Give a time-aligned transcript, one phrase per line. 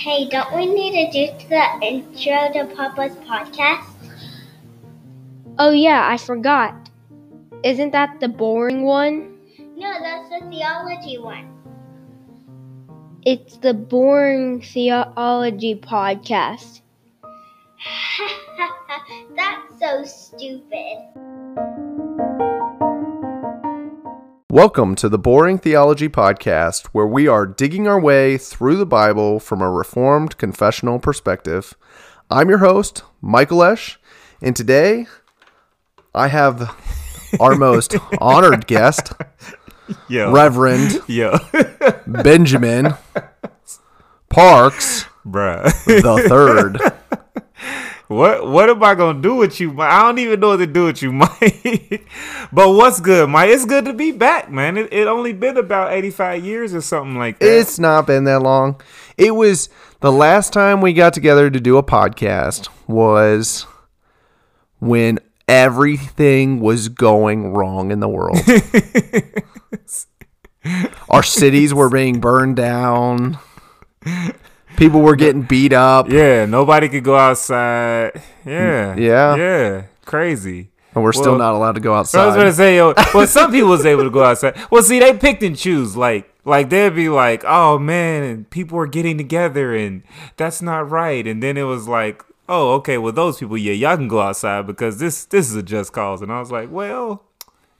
[0.00, 3.84] Hey, don't we need to do the intro to Papa's podcast?
[5.58, 6.88] Oh, yeah, I forgot.
[7.62, 9.36] Isn't that the boring one?
[9.76, 11.52] No, that's the theology one.
[13.26, 16.80] It's the boring theology podcast.
[19.36, 20.96] that's so stupid.
[24.50, 29.38] Welcome to the Boring Theology Podcast, where we are digging our way through the Bible
[29.38, 31.74] from a Reformed confessional perspective.
[32.28, 34.00] I'm your host, Michael Esch,
[34.42, 35.06] and today
[36.12, 36.76] I have
[37.38, 39.12] our most honored guest,
[40.08, 40.32] Yo.
[40.32, 41.38] Reverend Yo.
[42.08, 42.94] Benjamin
[44.30, 45.64] Parks Bruh.
[45.84, 46.80] the Third.
[48.10, 49.88] What what am I gonna do with you, Mike?
[49.88, 52.08] I don't even know what to do with you, Mike.
[52.52, 53.50] but what's good, Mike?
[53.50, 54.76] It's good to be back, man.
[54.76, 57.46] It, it only been about 85 years or something like that.
[57.46, 58.80] It's not been that long.
[59.16, 59.68] It was
[60.00, 63.64] the last time we got together to do a podcast was
[64.80, 68.38] when everything was going wrong in the world.
[71.08, 73.38] Our cities were being burned down.
[74.76, 76.10] People were getting beat up.
[76.10, 78.20] yeah, nobody could go outside.
[78.44, 78.96] Yeah.
[78.96, 79.36] Yeah.
[79.36, 79.82] Yeah.
[80.04, 80.70] Crazy.
[80.94, 82.22] And we're still not allowed to go outside.
[82.22, 84.56] I was gonna say, yo, well, some people was able to go outside.
[84.70, 85.96] Well, see, they picked and choose.
[85.96, 90.02] Like, like they'd be like, "Oh man," and people are getting together, and
[90.36, 91.24] that's not right.
[91.26, 94.66] And then it was like, "Oh, okay, well, those people, yeah, y'all can go outside
[94.66, 97.22] because this this is a just cause." And I was like, "Well,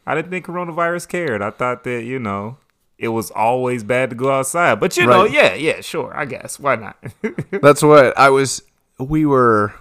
[0.07, 1.43] I didn't think coronavirus cared.
[1.43, 2.59] I thought that you know."
[3.01, 6.61] It was always bad to go outside, but you know, yeah, yeah, sure, I guess.
[6.61, 7.03] Why not?
[7.51, 8.63] That's what I was.
[8.99, 9.73] We were,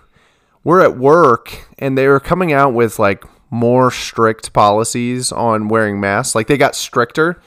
[0.64, 6.00] we're at work, and they were coming out with like more strict policies on wearing
[6.00, 6.34] masks.
[6.34, 7.42] Like they got stricter.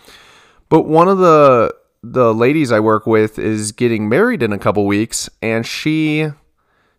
[0.68, 4.86] But one of the the ladies I work with is getting married in a couple
[4.86, 6.32] weeks, and she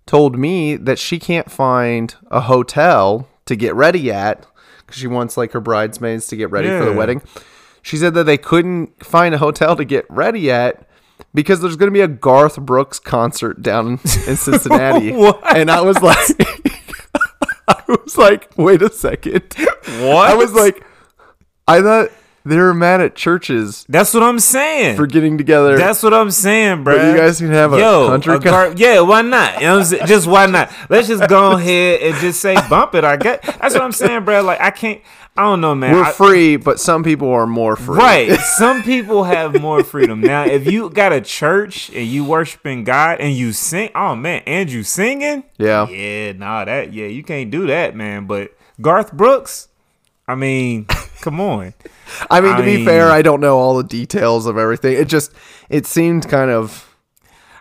[0.08, 4.48] told me that she can't find a hotel to get ready at
[4.80, 7.22] because she wants like her bridesmaids to get ready for the wedding.
[7.84, 10.88] She said that they couldn't find a hotel to get ready at
[11.34, 14.00] because there's going to be a Garth Brooks concert down in, in
[14.38, 15.12] Cincinnati.
[15.54, 16.18] And I was like,
[17.68, 19.54] I was like, wait a second.
[20.00, 20.30] what?
[20.30, 20.84] I was like,
[21.68, 22.10] I thought
[22.46, 24.96] they were mad at churches that's what I'm saying.
[24.98, 25.78] for getting together.
[25.78, 26.98] That's what I'm saying, bro.
[26.98, 29.56] But you guys can have a country con- yeah, why not?
[29.56, 30.08] You know what I'm saying?
[30.08, 30.72] Just why not?
[30.90, 33.04] Let's just go ahead and just say bump it.
[33.04, 33.42] I get.
[33.44, 34.42] That's what I'm saying, bro.
[34.42, 35.02] Like I can't.
[35.36, 35.96] I don't know, man.
[35.96, 37.98] We're I- free, but some people are more free.
[37.98, 38.40] Right.
[38.58, 40.22] Some people have more freedom.
[40.22, 44.44] Now, if you got a church and you worshiping God and you sing, oh man,
[44.46, 45.88] and you singing, Yeah.
[45.88, 48.28] yeah, nah, that yeah, you can't do that, man.
[48.28, 49.70] But Garth Brooks,
[50.28, 50.86] I mean,
[51.22, 51.74] come on.
[52.32, 54.94] I mean, to I be mean- fair, I don't know all the details of everything.
[54.96, 55.32] It just,
[55.70, 56.90] it seemed kind of,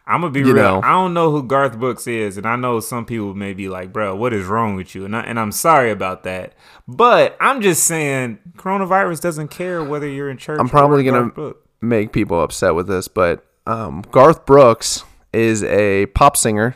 [0.07, 0.55] I'm gonna be real.
[0.55, 0.81] know.
[0.83, 3.93] I don't know who Garth Brooks is, and I know some people may be like,
[3.93, 6.55] "Bro, what is wrong with you?" And I, and I'm sorry about that.
[6.89, 10.59] But I'm just saying, coronavirus doesn't care whether you're in church.
[10.59, 16.37] I'm probably gonna make people upset with this, but um, Garth Brooks is a pop
[16.37, 16.75] singer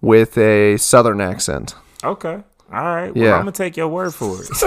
[0.00, 1.76] with a southern accent.
[2.02, 2.42] Okay,
[2.72, 3.14] all right.
[3.14, 3.34] Well, Yeah.
[3.34, 4.48] I'm gonna take your word for it.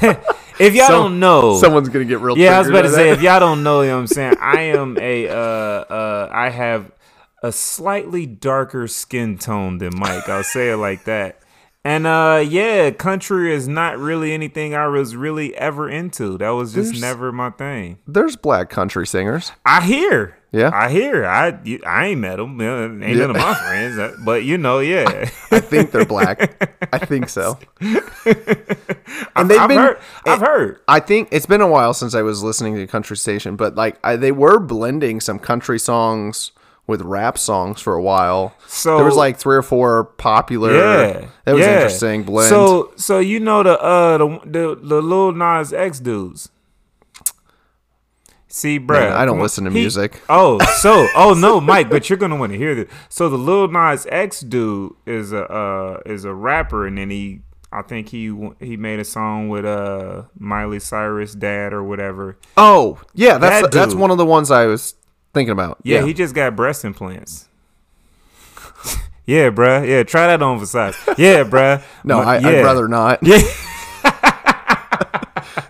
[0.60, 2.90] if y'all Some- don't know, Someone's going to get real yeah, I was about to
[2.90, 3.16] say, that.
[3.18, 6.50] if y'all don't know, you know what I'm saying, I am a, uh, uh, I
[6.50, 6.92] have
[7.42, 10.28] a slightly darker skin tone than Mike.
[10.28, 11.40] I'll say it like that.
[11.84, 16.36] And uh, yeah, country is not really anything I was really ever into.
[16.38, 17.98] That was just There's- never my thing.
[18.06, 19.52] There's black country singers.
[19.64, 20.70] I hear, Yeah.
[20.74, 21.24] I hear.
[21.24, 22.60] I you- I ain't met them.
[22.60, 23.26] Ain't Yeah.
[23.26, 25.30] none of my friends, uh, but you know, yeah.
[25.50, 26.68] I think they're black.
[26.92, 27.58] I think so.
[29.36, 29.98] I've, they've I've been- heard.
[30.26, 30.80] I've heard.
[30.88, 33.98] I think it's been a while since I was listening to country station, but like
[34.04, 36.50] I, they were blending some country songs
[36.88, 38.54] with rap songs for a while.
[38.66, 40.74] So there was like three or four popular.
[40.74, 41.74] Yeah, that was yeah.
[41.74, 42.48] interesting blend.
[42.48, 46.48] So, so you know the uh the the, the Lil Nas X dudes.
[48.50, 50.22] See, bro, I don't listen to music.
[50.28, 52.90] Oh, so oh no, Mike, but you're gonna want to hear this.
[53.10, 57.42] So the Lil Nas X dude is a uh is a rapper, and then he.
[57.70, 62.38] I think he he made a song with uh Miley Cyrus dad or whatever.
[62.56, 64.94] oh yeah, that's That that's one of the ones I was
[65.38, 65.78] thinking about.
[65.84, 67.48] Yeah, he just got breast implants.
[69.26, 69.86] yeah, bruh.
[69.88, 70.96] Yeah, try that on for size.
[71.16, 71.82] Yeah, bruh.
[72.04, 72.48] no, My- I, yeah.
[72.48, 73.20] I'd rather not.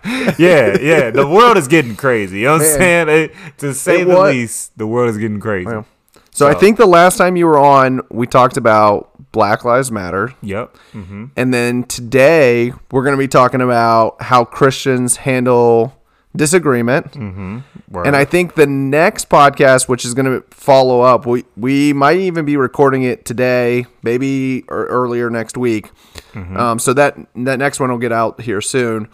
[0.04, 0.34] Yeah.
[0.38, 1.10] yeah, yeah.
[1.10, 2.38] The world is getting crazy.
[2.40, 3.30] You know what I'm saying?
[3.58, 5.66] To say It the was- least, the world is getting crazy.
[5.66, 5.86] Well,
[6.30, 10.32] So I think the last time you were on, we talked about Black Lives Matter.
[10.42, 10.76] Yep.
[10.92, 15.94] hmm And then today we're going to be talking about how Christians handle
[16.36, 17.16] disagreement.
[17.90, 18.06] Word.
[18.06, 22.18] And I think the next podcast, which is going to follow up, we we might
[22.18, 25.90] even be recording it today, maybe or earlier next week.
[26.32, 26.56] Mm-hmm.
[26.56, 29.08] Um, so that that next one will get out here soon.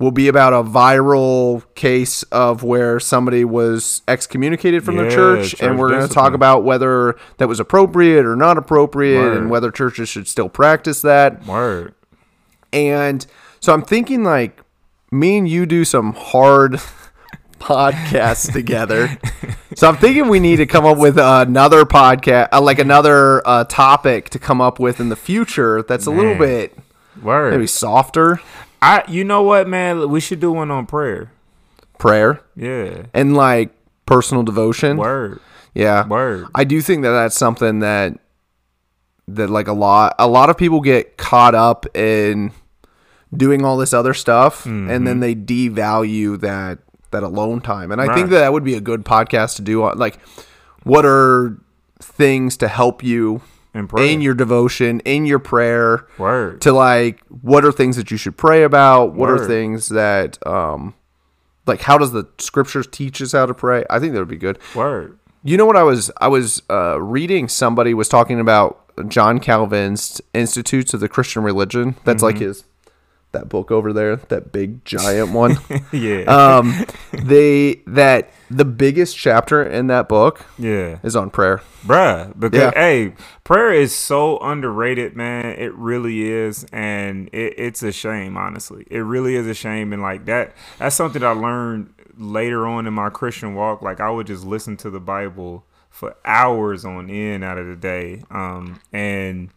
[0.00, 5.50] Will be about a viral case of where somebody was excommunicated from the Yeah, church,
[5.50, 9.36] church and we're going to talk about whether that was appropriate or not appropriate, Word.
[9.36, 11.44] and whether churches should still practice that.
[11.44, 11.94] Word.
[12.72, 13.26] And
[13.58, 14.62] so I'm thinking like
[15.10, 16.72] me and you do some hard
[17.58, 19.18] podcasts together.
[19.76, 23.64] So I'm thinking we need to come up with another podcast, uh, like another uh,
[23.64, 26.76] topic to come up with in the future that's a little bit
[27.22, 27.52] Word.
[27.52, 28.40] maybe softer.
[28.80, 29.04] I.
[29.08, 30.08] You know what, man?
[30.08, 31.30] We should do one on prayer.
[31.98, 33.06] Prayer Yeah.
[33.12, 33.70] and like
[34.06, 34.96] personal devotion.
[34.96, 35.40] Word.
[35.74, 36.06] Yeah.
[36.06, 36.46] Word.
[36.54, 38.18] I do think that that's something that
[39.26, 42.52] that like a lot a lot of people get caught up in
[43.36, 46.78] doing all this other stuff and then they devalue that
[47.10, 47.90] that alone time.
[47.92, 48.32] And I think Mm-hmm.
[48.34, 50.18] That that would be a good podcast to do on like
[50.84, 51.58] what are
[52.00, 53.42] things to help you
[53.96, 56.60] in your devotion, in your prayer Word.
[56.62, 59.14] to like what are things that you should pray about?
[59.14, 60.94] What are things that um
[61.66, 63.84] like how does the scriptures teach us how to pray?
[63.90, 64.58] I think that would be good.
[64.74, 65.18] Word.
[65.44, 70.20] You know what I was I was uh, reading somebody was talking about John Calvin's
[70.34, 71.94] Institutes of the Christian Religion.
[72.04, 72.64] That's like his
[73.32, 75.58] that book over there, that big giant one.
[75.92, 76.22] Yeah.
[76.24, 80.98] um they that the biggest chapter in that book yeah.
[81.02, 81.60] is on prayer.
[81.84, 82.70] Bruh, because Yeah.
[82.74, 83.14] hey,
[83.44, 85.46] prayer is so underrated, man.
[85.58, 88.86] It really is, and it, it's a shame, honestly.
[88.90, 92.94] It really is a shame, and like that, that's something I learned later on in
[92.94, 93.82] my Christian walk.
[93.82, 97.76] Like I would just listen to the Bible for hours on end out of the
[97.76, 99.50] day, um, and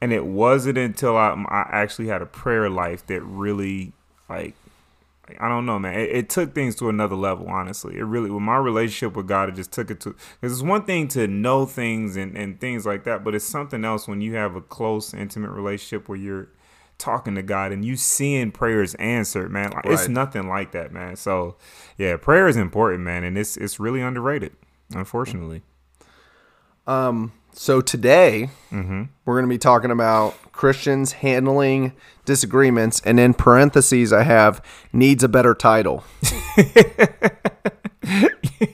[0.00, 3.92] and it wasn't until I, I actually had a prayer life that really
[4.28, 4.54] like
[5.40, 5.98] I don't know, man.
[5.98, 7.96] It, it took things to another level, honestly.
[7.96, 10.14] It really, with my relationship with God, it just took it to.
[10.40, 13.84] Because it's one thing to know things and, and things like that, but it's something
[13.84, 16.48] else when you have a close, intimate relationship where you're
[16.98, 19.72] talking to God and you seeing prayers answered, man.
[19.72, 21.16] Like, It's nothing like that, man.
[21.16, 21.56] So,
[21.98, 24.52] yeah, prayer is important, man, and it's it's really underrated,
[24.94, 25.62] unfortunately.
[26.86, 29.04] Um, So today Mm-hmm.
[29.24, 31.92] we're going to be talking about Christians handling
[32.26, 34.60] disagreements, and in parentheses I have
[34.92, 36.04] needs a better title.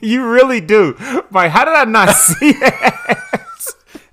[0.01, 0.95] you really do,
[1.29, 1.51] Mike.
[1.51, 2.83] How did I not see it?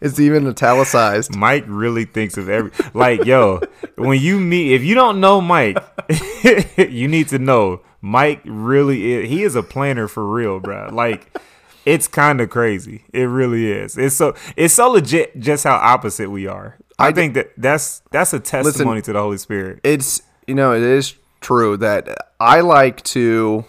[0.01, 1.35] It's even italicized.
[1.35, 3.61] Mike really thinks of every like yo.
[3.97, 5.79] When you meet, if you don't know Mike,
[6.79, 9.29] you need to know Mike really is.
[9.29, 10.91] He is a planner for real, bro.
[10.93, 11.37] Like
[11.87, 13.05] it's kind of crazy.
[13.13, 13.97] It really is.
[13.99, 15.39] It's so it's so legit.
[15.41, 16.77] Just how opposite we are.
[16.99, 19.81] I, I- think that that's that's a testimony to the Holy Spirit.
[19.85, 23.65] it's you know it is true that I like to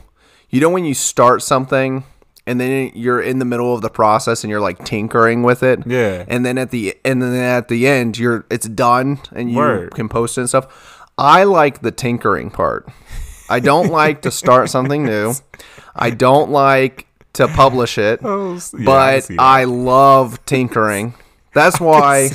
[0.50, 2.04] you know when you start something
[2.48, 5.80] and then you're in the middle of the process and you're like tinkering with it
[5.86, 6.26] Yeah.
[6.28, 9.94] and then at the and then at the end you're it's done and you Word.
[9.96, 12.90] can post it and stuff I like the tinkering part
[13.50, 15.34] I don't like to start something new
[15.96, 19.40] I don't like to publish it Oh, yeah, but that.
[19.40, 21.14] I love tinkering
[21.54, 22.30] that's why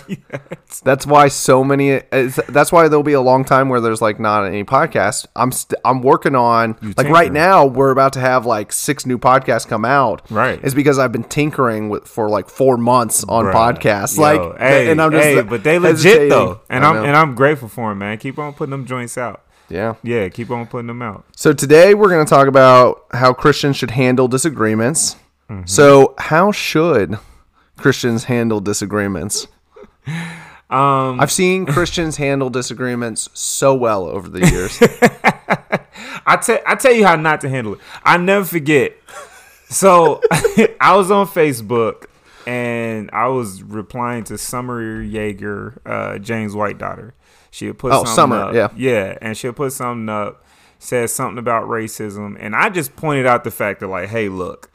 [0.84, 2.02] that's why so many.
[2.10, 5.26] That's why there'll be a long time where there's like not any podcast.
[5.34, 7.64] I'm st- I'm working on like right now.
[7.64, 10.30] We're about to have like six new podcasts come out.
[10.30, 10.60] Right.
[10.62, 13.52] It's because I've been tinkering with for like four months on Bruh.
[13.54, 14.16] podcasts.
[14.16, 16.18] Yo, like, hey, and I'm just hey, but they hesitating.
[16.20, 18.18] legit though, and I I'm and I'm grateful for him, man.
[18.18, 19.42] Keep on putting them joints out.
[19.68, 19.94] Yeah.
[20.02, 21.24] Yeah, keep on putting them out.
[21.34, 25.16] So today we're going to talk about how Christians should handle disagreements.
[25.50, 25.66] Mm-hmm.
[25.66, 27.18] So how should
[27.76, 29.46] Christians handle disagreements?
[30.68, 34.78] Um, I've seen Christians handle disagreements so well over the years.
[36.26, 37.80] I tell I tell you how not to handle it.
[38.02, 38.96] I never forget.
[39.68, 40.20] So
[40.80, 42.06] I was on Facebook
[42.46, 47.14] and I was replying to Summer Jaeger, uh, James White daughter.
[47.56, 48.54] She had put Oh, something Summer, up.
[48.54, 48.68] yeah.
[48.76, 50.44] Yeah, and she'll put something up,
[50.78, 54.70] says something about racism, and I just pointed out the fact that like, hey, look,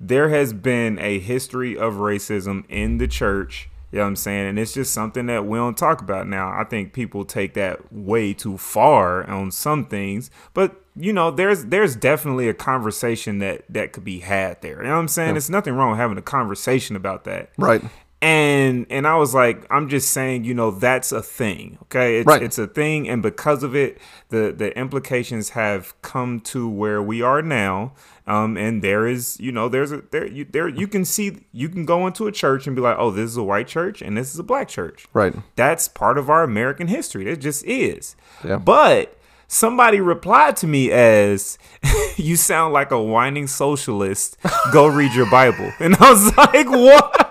[0.00, 3.68] there has been a history of racism in the church.
[3.90, 4.46] You know what I'm saying?
[4.48, 6.48] And it's just something that we don't talk about now.
[6.58, 11.66] I think people take that way too far on some things, but you know, there's
[11.66, 14.78] there's definitely a conversation that that could be had there.
[14.78, 15.36] You know what I'm saying?
[15.36, 17.50] it's nothing wrong with having a conversation about that.
[17.58, 17.82] right.
[18.22, 21.76] And and I was like, I'm just saying, you know, that's a thing.
[21.84, 22.18] Okay.
[22.18, 22.40] It's Right.
[22.42, 23.98] it's a thing, and because of it,
[24.28, 27.92] the the implications have come to where we are now.
[28.24, 31.68] Um, and there is, you know, there's a there you there you can see you
[31.68, 34.16] can go into a church and be like, oh, this is a white church and
[34.16, 35.06] this is a black church.
[35.12, 35.34] Right.
[35.56, 37.26] That's part of our American history.
[37.28, 38.14] It just is.
[38.44, 38.58] Yeah.
[38.58, 41.58] But somebody replied to me as,
[42.16, 44.36] "You sound like a whining socialist.
[44.72, 47.21] Go read your Bible." And I was like, "What?"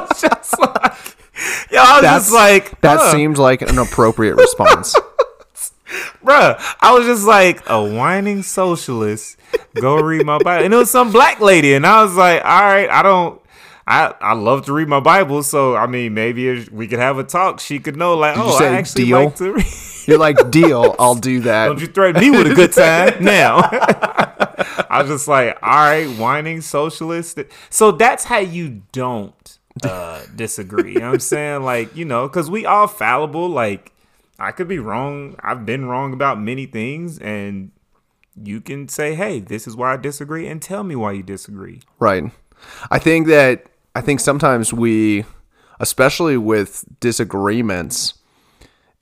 [0.00, 1.16] Was just like,
[1.70, 3.12] "Yo," I was That's just like, that huh.
[3.12, 4.94] seems like an appropriate response.
[6.24, 9.36] Bruh, I was just like a whining socialist.
[9.74, 12.62] Go read my Bible, and it was some black lady, and I was like, all
[12.62, 13.40] right, I don't.
[13.86, 17.24] I, I love to read my Bible, so I mean, maybe we could have a
[17.24, 17.60] talk.
[17.60, 19.24] She could know, like, you oh, I actually deal?
[19.24, 19.66] like to read.
[20.06, 21.66] You're like, deal, I'll do that.
[21.66, 23.58] Don't you threaten me with a good time now?
[24.88, 27.40] I was just like, all right, whining socialist.
[27.70, 30.94] So that's how you don't uh, disagree.
[30.94, 31.62] You know what I'm saying?
[31.62, 33.48] Like, you know, because we all fallible.
[33.48, 33.92] Like,
[34.38, 35.36] I could be wrong.
[35.42, 37.70] I've been wrong about many things, and
[38.42, 41.80] you can say, hey, this is why I disagree, and tell me why you disagree.
[41.98, 42.24] Right.
[42.90, 45.24] I think that I think sometimes we,
[45.80, 48.14] especially with disagreements,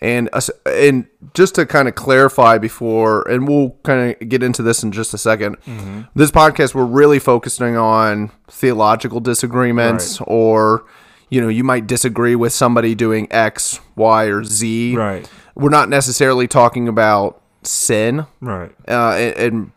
[0.02, 0.30] and
[0.66, 4.92] and just to kind of clarify before, and we'll kind of get into this in
[4.92, 10.26] just a 2nd This podcast we're really focusing on theological disagreements, Right.
[10.28, 10.85] or
[11.28, 14.97] you know, you might disagree with somebody doing X, Y, or Z.
[14.97, 15.30] Right.
[15.54, 18.73] We're not necessarily talking about sin Right.
[18.88, 19.73] uh, in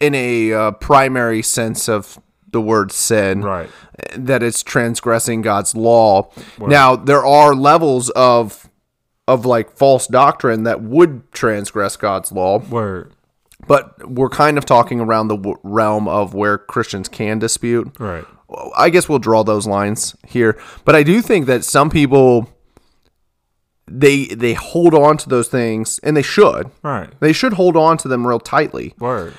[0.00, 2.18] in a uh, primary sense of
[2.50, 3.70] the word sin, Right.
[4.16, 6.28] that it's transgressing God's law.
[6.58, 8.68] Now there are levels of
[9.28, 13.12] of like false doctrine that would transgress God's law, Word.
[13.66, 17.92] but we're kind of talking around the w- realm of where Christians can dispute.
[17.98, 18.24] Right.
[18.76, 22.48] I guess we'll draw those lines here, but I do think that some people
[23.86, 26.70] they they hold on to those things and they should.
[26.82, 27.08] Right.
[27.20, 28.94] They should hold on to them real tightly.
[28.98, 29.34] Word.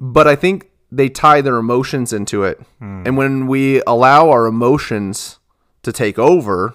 [0.00, 2.60] But I think they tie their emotions into it.
[2.78, 3.02] Hmm.
[3.06, 5.38] And when we allow our emotions
[5.84, 6.74] to take over,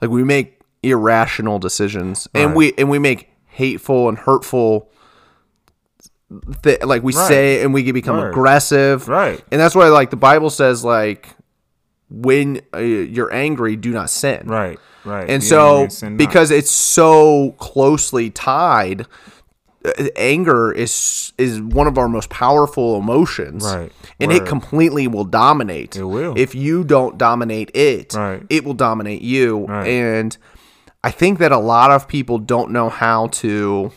[0.00, 4.88] like we make irrational decisions and we and we make hateful and hurtful
[6.62, 7.28] th- like we Right.
[7.28, 8.28] say and we can become Right.
[8.28, 9.08] aggressive.
[9.08, 9.42] Right.
[9.50, 11.30] And that's why like the Bible says like
[12.10, 14.44] when uh, you're angry do not sin.
[14.46, 14.78] Right.
[15.04, 15.28] Right.
[15.28, 16.18] And Yeah, so, you sin not.
[16.18, 19.06] because it's so closely tied,
[19.84, 23.92] uh, anger is is one of our most powerful emotions, Right.
[24.20, 25.96] And it completely will dominate.
[25.96, 26.34] It will.
[26.36, 28.42] If you don't dominate it, Right.
[28.50, 29.66] it will dominate you.
[29.66, 29.86] Right.
[29.86, 30.36] And
[31.04, 33.92] I think that a lot of people don't know how to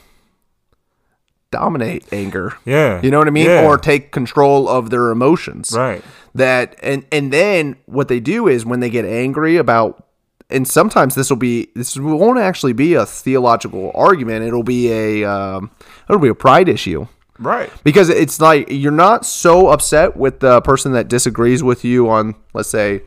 [1.52, 2.54] dominate anger.
[2.66, 3.02] Yeah.
[3.02, 3.46] You know what I mean?
[3.48, 3.66] Yeah.
[3.66, 6.02] Or take control of their emotions Right.
[6.36, 10.08] that and and then what they do is when they get angry about
[10.50, 15.24] and sometimes this will be this won't actually be a theological argument it'll be a
[15.30, 15.72] um,
[16.10, 17.70] it'll be a pride issue Right.
[17.84, 22.36] because it's like you're not so upset with the person that disagrees with you on
[22.54, 23.02] let's say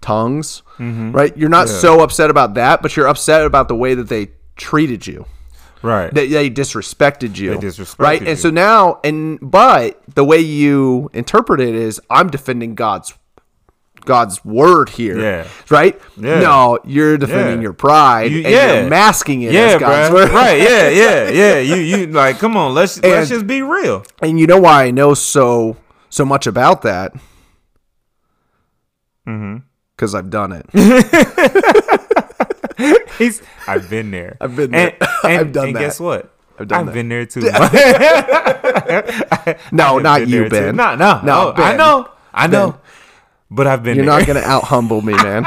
[0.00, 4.08] tongues right you're not so upset about that but you're upset about the way that
[4.08, 5.26] they treated you
[5.82, 6.12] Right.
[6.12, 7.50] that they disrespected you.
[7.56, 8.20] They disrespected right?
[8.20, 8.28] you.
[8.28, 13.14] And so now, and but the way you interpret it is, I'm defending God's
[14.04, 15.18] God's word here.
[15.18, 15.48] Yeah.
[15.70, 15.98] Right.
[16.18, 16.40] Yeah.
[16.40, 17.62] No, you're defending Yeah.
[17.62, 18.80] your pride You- and yeah.
[18.82, 20.20] you're masking it yeah, as God's bro.
[20.24, 20.30] word.
[20.32, 20.60] right.
[20.60, 20.88] Yeah.
[21.02, 21.28] Yeah.
[21.30, 21.58] Yeah.
[21.60, 21.76] You.
[21.76, 22.38] You like.
[22.38, 22.74] Come on.
[22.74, 24.04] Let's let's just be real.
[24.20, 25.78] And you know why I know so
[26.10, 27.14] so much about that?
[29.26, 29.58] Mm-hmm.
[30.00, 30.64] Because I've done it.
[33.18, 33.42] He's.
[33.68, 34.38] I've been there.
[34.40, 35.08] I've been And, there.
[35.24, 35.80] and, I've done and that.
[35.80, 36.32] guess what?
[36.58, 36.94] I've done that.
[36.94, 37.40] been there too.
[39.72, 40.48] No, I've not you, there, too.
[40.72, 40.76] Ben.
[40.76, 41.62] No, no, No, no.
[41.62, 42.08] I know.
[42.32, 42.70] I know.
[42.70, 42.80] Ben.
[43.50, 44.18] But I've been You're there.
[44.20, 45.44] not gonna out humble me, man.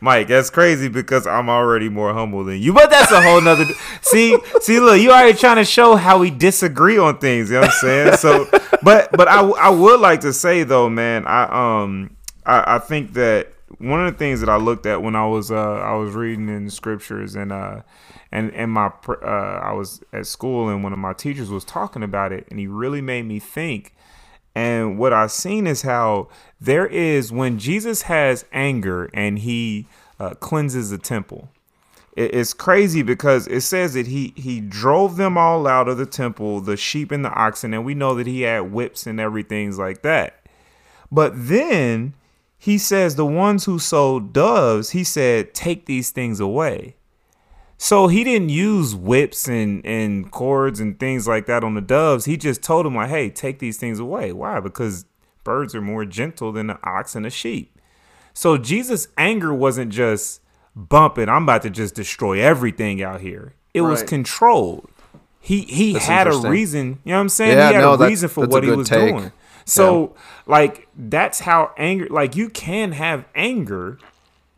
[0.00, 2.72] Mike, that's crazy because I'm already more humble than you.
[2.72, 3.66] But that's a whole nother.
[4.00, 7.48] see, see, look, you already trying to show how we disagree on things.
[7.50, 8.16] You know what I'm saying?
[8.16, 8.48] So,
[8.82, 12.16] but but I I would like to say though, man, I um
[12.50, 15.50] I, I think that one of the things that I looked at when I was
[15.50, 17.82] uh I was reading in the scriptures and uh
[18.32, 22.02] and and my uh I was at school and one of my teachers was talking
[22.02, 23.94] about it and he really made me think.
[24.54, 26.28] And what I've seen is how
[26.60, 29.86] there is when Jesus has anger and he
[30.18, 31.48] uh, cleanses the temple.
[32.16, 36.06] It- It's crazy because it says that he he drove them all out of the
[36.06, 39.78] temple, the sheep and the oxen, and we know that he had whips and everything's
[39.78, 40.34] like that.
[41.12, 42.14] But then
[42.62, 46.94] he says the ones who sold doves, he said, take these things away.
[47.78, 52.26] So he didn't use whips and, and cords and things like that on the doves.
[52.26, 54.32] He just told them like, hey, take these things away.
[54.32, 54.60] Why?
[54.60, 55.06] Because
[55.42, 57.80] birds are more gentle than an ox and a sheep.
[58.34, 60.42] So Jesus' anger wasn't just
[60.76, 63.54] bumping, I'm about to just destroy everything out here.
[63.72, 64.90] It was controlled.
[65.40, 67.56] He he That's had a reason, you know what I'm saying?
[67.56, 69.08] Yeah, he had no, a reason for what he was take.
[69.08, 69.32] doing.
[69.64, 70.14] So
[70.46, 73.98] like that's how anger like you can have anger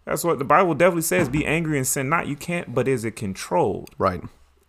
[0.05, 1.29] That's what the Bible definitely says.
[1.29, 2.27] Be angry and sin not.
[2.27, 3.91] You can't, but is it controlled?
[3.99, 4.23] Right.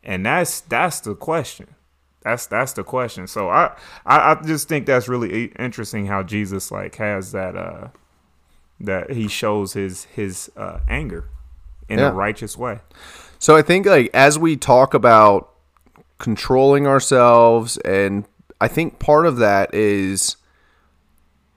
[0.03, 1.75] And that's that's the question.
[2.21, 3.27] That's that's the question.
[3.27, 3.71] So I
[4.05, 7.87] I, I just think that's really interesting how Jesus like has that uh
[8.79, 11.29] that he shows his his uh anger
[11.89, 12.09] in Yeah.
[12.09, 12.79] a righteous way.
[13.39, 15.49] So I think like as we talk about
[16.19, 18.25] controlling ourselves and
[18.63, 20.37] I think part of that is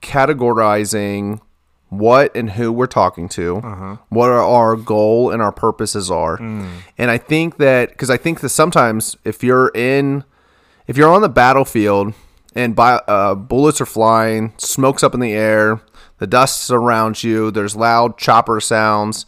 [0.01, 1.39] categorizing
[1.87, 3.97] what and who we're talking to, uh-huh.
[4.09, 6.37] what our, our goal and our purposes are.
[6.37, 6.69] Mm.
[6.97, 10.25] And I think that because I think that sometimes if you're in,
[10.85, 12.13] if you're on the battlefield
[12.53, 15.79] and by, uh, bullets are flying, smoke's up in the air,
[16.17, 19.25] the dust's around you, there's loud chopper sounds,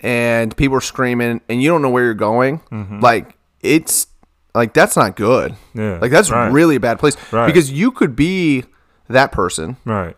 [0.00, 2.98] and people are screaming, and you don't know where you're going, mm-hmm.
[2.98, 4.08] like it's
[4.54, 5.54] like that's not good.
[5.74, 6.52] Yeah, like that's right.
[6.52, 7.46] really a bad place Right.
[7.46, 8.64] because you could be
[9.08, 10.16] that person, Right.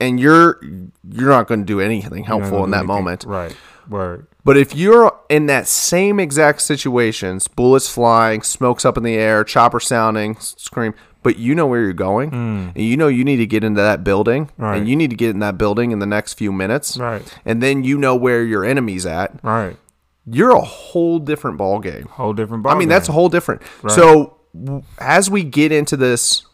[0.00, 0.60] and you're
[1.08, 3.24] you're not going to do anything helpful in that moment.
[3.26, 3.54] Right.
[3.88, 4.26] Word.
[4.44, 9.44] But if you're in that same exact situations, bullets flying, smokes up in the air,
[9.44, 13.46] chopper sounding, scream, but you know where you're going, and you know you need to
[13.46, 14.50] get into that building.
[14.58, 14.78] Right.
[14.78, 17.22] and you need to get in that building in the next few minutes, Right.
[17.44, 19.32] and then you know where your enemy's at.
[19.44, 19.76] Right.
[20.26, 22.04] You're a whole different ball game.
[22.10, 23.62] Whole different ball I mean, that's a whole different.
[23.88, 26.46] So w- as we get into this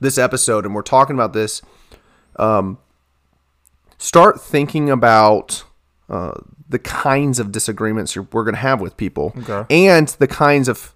[0.00, 1.60] this episode and we're talking about this,
[2.36, 2.78] um,
[3.98, 5.64] start thinking about
[6.08, 6.32] uh,
[6.68, 9.64] the kinds of disagreements you're, we're going to have with people, Okay.
[9.88, 10.94] and the kinds of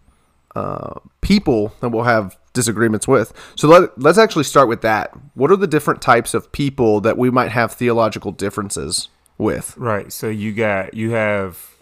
[0.56, 3.32] uh, people that we'll have disagreements with.
[3.56, 5.12] So let, let's actually start with that.
[5.34, 9.76] What are the different types of people that we might have theological differences with?
[9.76, 10.12] Right.
[10.12, 11.73] So you got you have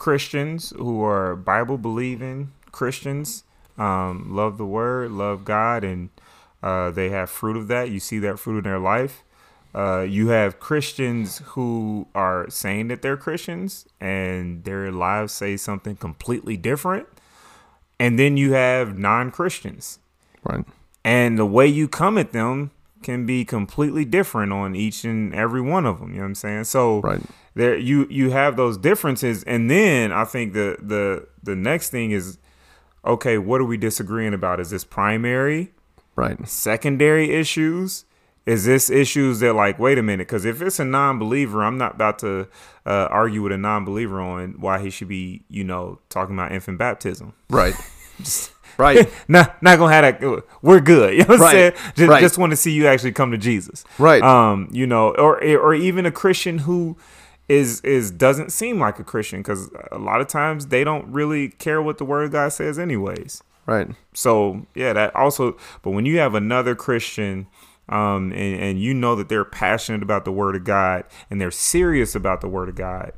[0.00, 3.44] Christians who are Bible believing Christians,
[3.78, 6.08] um, love the word, love God, and
[6.62, 7.90] uh, they have fruit of that.
[7.90, 9.22] You see that fruit in their life.
[9.74, 15.94] Uh, you have Christians who are saying that they're Christians and their lives say something
[15.96, 17.06] completely different.
[18.00, 19.98] And then you have non Christians
[20.42, 20.64] Right.
[21.04, 22.70] and the way you come at them
[23.02, 26.34] can be completely different on each and every one of them you know what i'm
[26.34, 27.20] saying so Right.
[27.54, 32.10] there you you have those differences and then i think the the the next thing
[32.10, 32.38] is
[33.04, 35.72] okay what are we disagreeing about is this primary
[36.16, 36.46] Right.
[36.48, 38.04] secondary issues
[38.46, 41.94] is this issues that like wait a minute because if it's a non-believer i'm not
[41.94, 42.48] about to
[42.86, 46.76] uh, argue with a non-believer on why he should be you know talking about infant
[46.78, 47.74] baptism Right.
[48.80, 49.08] right.
[49.28, 50.44] not not gonna have that.
[50.62, 51.14] We're good.
[51.20, 51.72] You know what I'm saying?
[51.94, 52.20] Just, right.
[52.20, 53.84] just want to see you actually come to Jesus.
[53.98, 54.22] Right.
[54.22, 54.68] Um.
[54.72, 56.96] You know, or or even a Christian who
[57.48, 61.48] is is doesn't seem like a Christian because a lot of times they don't really
[61.48, 63.42] care what the Word of God says, anyways.
[63.66, 63.88] Right.
[64.14, 65.56] So yeah, that also.
[65.82, 67.46] But when you have another Christian.
[67.88, 71.50] Um, and, and you know that they're passionate about the word of God and they're
[71.50, 73.14] serious about the word of God,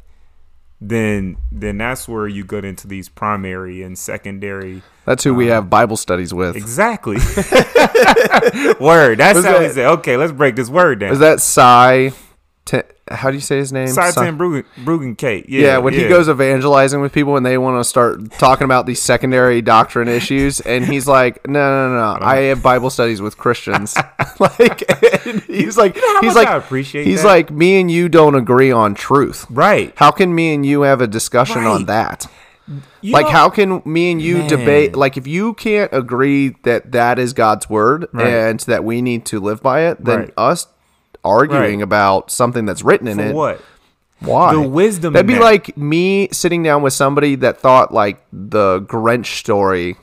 [0.89, 5.51] then then that's where you get into these primary and secondary That's who we um,
[5.55, 6.57] have Bible studies with.
[6.57, 7.17] Exactly.
[8.81, 9.19] word.
[9.19, 9.87] That's Was how we that- say.
[9.87, 11.13] Okay, let's break this word down.
[11.13, 11.41] Is that?
[12.65, 13.89] Te- how do you say his name?
[13.89, 15.49] Satan Kate.
[15.49, 18.87] Yeah, Yeah, when he goes evangelizing with people and they want to start talking about
[18.87, 22.19] these secondary doctrine issues, and he's like, "No, no, no, no.
[22.25, 23.97] I have Bible studies with Christians."
[24.39, 24.89] like,
[25.47, 27.29] he's like, how he's much like, I appreciate he's that.
[27.29, 29.47] like, me and you don't agree on truth.
[29.51, 29.93] right.
[29.97, 32.27] How can me and you have a discussion on that?
[33.01, 34.49] You like, know- how can me and you Man.
[34.49, 34.95] debate?
[34.97, 38.27] Like, if you can't agree that that is God's word Right.
[38.29, 40.33] and that we need to live by it, then Right.
[40.37, 40.69] us
[41.25, 41.83] arguing Right.
[41.85, 43.61] about something that's written in for it what?
[44.21, 44.53] why?
[44.55, 45.41] The wisdom That'd be that.
[45.41, 49.97] like me sitting down with somebody that thought like the Grinch story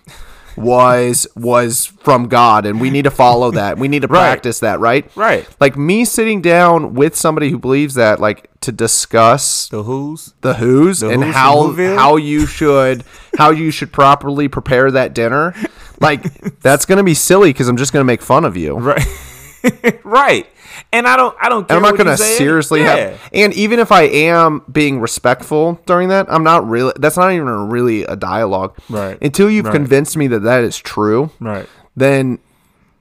[0.57, 3.77] was was from God and we need to follow that.
[3.77, 4.19] We need to Right.
[4.19, 5.09] practice that, right?
[5.15, 5.47] Right.
[5.61, 10.33] Like me sitting down with somebody who believes that like to discuss The who's?
[10.41, 13.05] the who's The and who's how how you should
[13.37, 15.53] how you should properly prepare that dinner.
[16.01, 16.23] Like
[16.61, 18.75] that's going to be silly cuz I'm just going to make fun of you.
[18.77, 19.05] Right.
[20.03, 20.47] right.
[20.91, 21.35] And I don't.
[21.39, 21.67] I don't.
[21.67, 22.95] Care And I'm not going to seriously yeah.
[22.95, 23.29] have.
[23.31, 26.93] And even if I am being respectful during that, I'm not really.
[26.97, 28.75] That's not even really a dialogue.
[28.89, 29.17] Right.
[29.21, 29.75] Until you've Right.
[29.75, 31.67] convinced me that that is true, Right.
[31.95, 32.39] then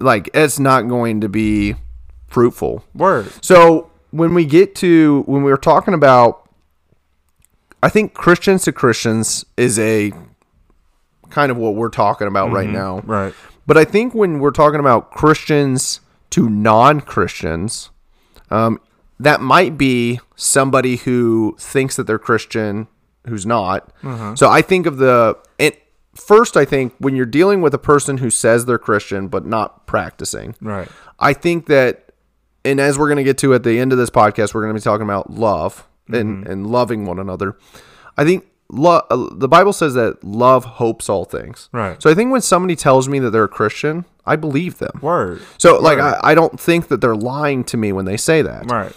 [0.00, 1.76] like it's not going to be
[2.26, 2.84] fruitful.
[2.94, 3.32] Word.
[3.40, 6.46] So when we get to when we were talking about,
[7.82, 10.12] I think Christians to Christians is a
[11.30, 12.76] kind of what we're talking about right mm-hmm.
[12.76, 13.00] now.
[13.00, 13.34] Right.
[13.66, 17.90] But I think when we're talking about Christians to non Christians,
[18.50, 18.80] um,
[19.20, 22.88] that might be somebody who thinks that they're Christian
[23.26, 23.92] who's not.
[24.36, 25.36] So I think of the.
[25.58, 25.74] And
[26.14, 29.86] first, I think when you're dealing with a person who says they're Christian but not
[29.86, 30.88] practicing, Right.
[31.18, 32.12] I think that,
[32.64, 34.74] and as we're going to get to at the end of this podcast, we're going
[34.74, 37.56] to be talking about love and and loving one another.
[38.16, 41.68] I think lo- uh, the Bible says that love hopes all things.
[41.72, 42.00] Right.
[42.02, 44.98] So I think when somebody tells me that they're a Christian, I believe them.
[45.02, 45.40] Word.
[45.58, 48.70] So like I, I don't think that they're lying to me when they say that.
[48.70, 48.92] Right.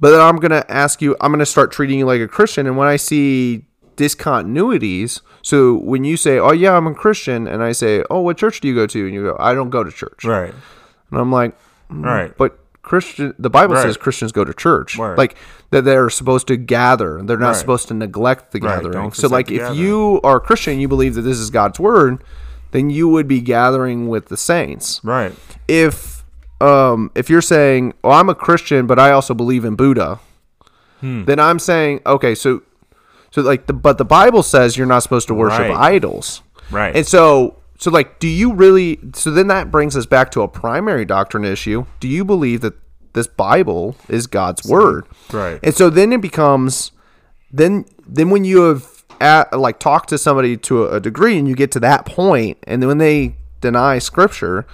[0.00, 1.16] But then I'm gonna ask you.
[1.20, 3.64] I'm gonna start treating you like a Christian, and when I see
[3.96, 8.36] discontinuities, so when you say, "Oh yeah, I'm a Christian," and I say, "Oh, what
[8.36, 10.52] church do you go to?" and you go, "I don't go to church," Right.
[11.10, 11.56] and I'm like,
[11.90, 12.36] Right.
[12.36, 13.82] but Christian, the Bible Right.
[13.82, 15.18] says Christians go to church, Right.
[15.18, 15.34] like
[15.70, 17.20] that they're supposed to gather.
[17.24, 17.56] They're not Right.
[17.56, 19.10] supposed to neglect the gathering.
[19.12, 19.78] So, like, if gathering.
[19.80, 22.22] you are a Christian, you believe that this is God's word,
[22.72, 25.00] then you would be gathering with the saints.
[25.02, 25.32] Right.
[25.66, 26.12] If
[26.60, 30.20] um, if you're saying, "Oh, I'm a Christian, but I also believe in Buddha,"
[31.00, 31.24] Hmm.
[31.24, 32.62] then I'm saying, okay, so
[33.32, 36.42] so like the but the Bible says you're not supposed to worship idols.
[36.70, 36.94] Right.
[36.96, 40.48] And so so like do you really so then that brings us back to a
[40.48, 41.86] primary doctrine issue.
[42.00, 42.74] Do you believe that
[43.12, 45.06] this Bible is God's word?
[45.32, 45.60] Right.
[45.62, 46.92] And so then it becomes
[47.52, 51.48] then then when you have at, like talked to somebody to a, a degree and
[51.48, 54.66] you get to that point and then when they deny scripture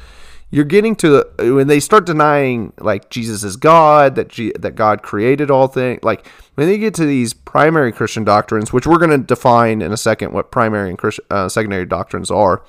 [0.51, 5.03] you're getting to when they start denying like Jesus is God, that G, that God
[5.03, 6.03] created all things.
[6.03, 9.93] Like when they get to these primary Christian doctrines, which we're going to define in
[9.93, 12.63] a second what primary and Christ, uh, secondary doctrines are,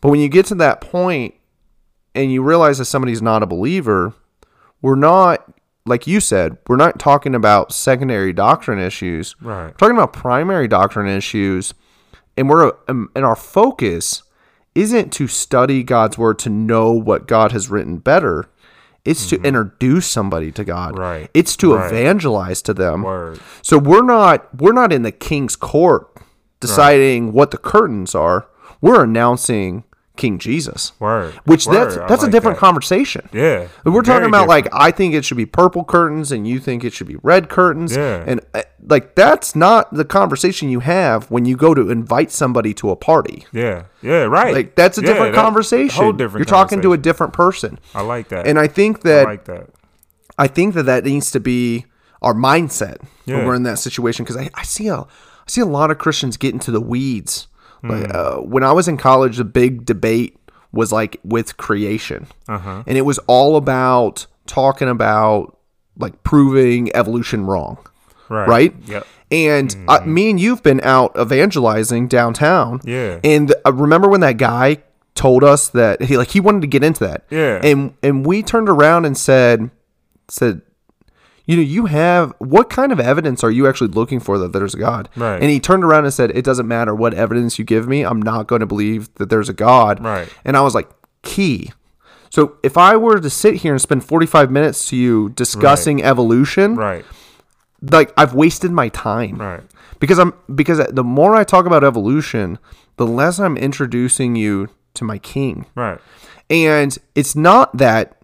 [0.00, 1.34] but when you get to that point
[2.14, 4.14] and you realize that somebody's not a believer,
[4.80, 5.52] we're not
[5.84, 9.34] like you said, we're not talking about secondary doctrine issues.
[9.40, 9.66] Right.
[9.66, 11.74] We're talking about primary doctrine issues,
[12.36, 14.22] and we're um, and our focus
[14.74, 18.48] isn't to study God's word to know what God has written better.
[19.04, 20.92] It's to introduce somebody to God.
[20.92, 21.02] Mm-hmm.
[21.02, 21.30] Right.
[21.34, 21.92] It's to Right.
[21.92, 23.02] evangelize to them.
[23.02, 23.40] Word.
[23.60, 26.08] So we're not we're not in the king's court
[26.60, 28.46] deciding what the curtains are.
[28.80, 29.82] We're announcing
[30.16, 30.92] King Jesus.
[31.00, 31.32] Word.
[31.46, 31.74] Which Word.
[31.74, 32.60] that's I that's a different that.
[32.60, 33.28] conversation.
[33.32, 33.68] Yeah.
[33.84, 34.68] We're talking about like.
[34.72, 37.96] I think it should be purple curtains and you think it should be red curtains.
[37.96, 38.22] Yeah.
[38.26, 42.74] And uh, like that's not the conversation you have when you go to invite somebody
[42.74, 43.46] to a party.
[43.52, 43.84] Yeah.
[44.02, 44.24] Yeah.
[44.24, 44.52] Right.
[44.54, 46.02] Like that's a Yeah, different that- conversation.
[46.02, 46.40] Whole different.
[46.46, 47.78] You're talking to a different person.
[47.94, 48.46] I like that.
[48.46, 49.70] And I think I that like that.
[50.38, 51.86] I think that that needs to be
[52.20, 55.06] our mindset when we're in that situation because I, I see a I
[55.46, 57.48] see a lot of Christians get into the weeds.
[57.82, 58.12] Like Hmm.
[58.14, 60.38] uh, when I was in college, the big debate
[60.72, 62.82] was like with creation, Uh-huh.
[62.86, 65.56] and it was all about talking about
[65.98, 67.78] like proving evolution wrong,
[68.28, 68.48] Right.
[68.48, 68.74] right?
[68.86, 69.06] Yep.
[69.30, 72.80] And uh, me and you've been out evangelizing downtown.
[72.84, 73.18] Yeah.
[73.24, 74.78] And uh, remember when that guy
[75.14, 77.24] told us that he like he wanted to get into that.
[77.30, 77.60] Yeah.
[77.62, 79.70] And and we turned around and said
[80.28, 80.62] said
[81.44, 84.74] you know, you have what kind of evidence are you actually looking for that there's
[84.74, 85.08] a God?
[85.16, 85.40] Right.
[85.40, 88.22] And he turned around and said, It doesn't matter what evidence you give me, I'm
[88.22, 90.02] not going to believe that there's a God.
[90.04, 90.28] Right.
[90.44, 90.88] And I was like,
[91.22, 91.72] Key.
[92.30, 96.76] So if I were to sit here and spend 45 minutes to you discussing evolution,
[96.76, 97.04] Right.
[97.82, 99.36] like I've wasted my time.
[99.36, 99.62] Right.
[99.98, 102.58] Because I'm because the more I talk about evolution,
[102.96, 105.66] the less I'm introducing you to my king.
[105.74, 105.98] Right.
[106.50, 108.16] And it's not that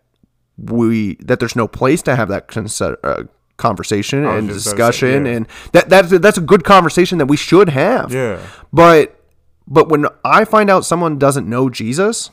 [0.59, 3.23] we that there's no place to have that uh,
[3.57, 5.33] conversation and to say, discussion, yeah.
[5.33, 8.13] and that that's a, that's a good conversation that we should have.
[8.13, 8.41] Yeah.
[8.73, 9.19] But
[9.67, 12.31] but when I find out someone doesn't know Jesus,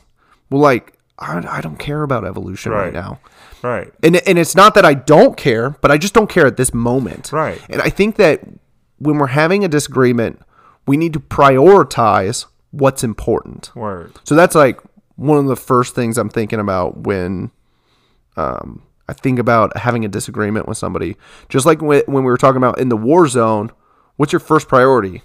[0.50, 2.92] well, like I, I don't care about evolution right, Right.
[2.92, 3.20] now.
[3.62, 3.92] Right.
[4.02, 6.72] And, and it's not that I don't care, but I just don't care at this
[6.74, 7.32] moment.
[7.32, 7.60] Right.
[7.68, 8.42] And I think that
[8.98, 10.40] when we're having a disagreement,
[10.86, 13.74] we need to prioritize what's important.
[13.74, 14.12] Word.
[14.24, 14.80] So that's like
[15.16, 17.50] one of the first things I'm thinking about when
[18.36, 21.16] um, I think about having a disagreement with somebody.
[21.48, 23.70] Just like when, we were talking about in the war zone,
[24.16, 25.22] what's your first priority?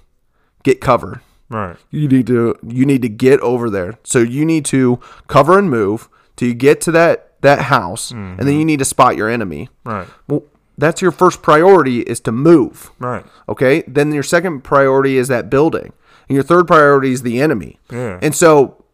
[0.63, 1.21] Get cover.
[1.50, 1.76] Right.
[1.89, 4.00] You need to you need to get over there.
[4.04, 8.39] So you need to cover and move till you get to that that house, and
[8.39, 9.67] then you need to spot your enemy.
[9.84, 10.08] Right.
[10.28, 10.43] Well,
[10.78, 12.91] that's your first priority is to move.
[13.00, 13.26] Right.
[13.50, 13.84] Okay.
[13.88, 15.91] Then your second priority is that building,
[16.30, 17.80] and your third priority is the enemy.
[17.91, 18.19] Yeah.
[18.21, 18.86] And so,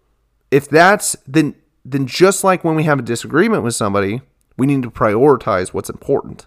[0.50, 1.54] if that's then
[1.89, 4.21] then just like when we have a disagreement with somebody,
[4.58, 6.45] we need to prioritize what's important.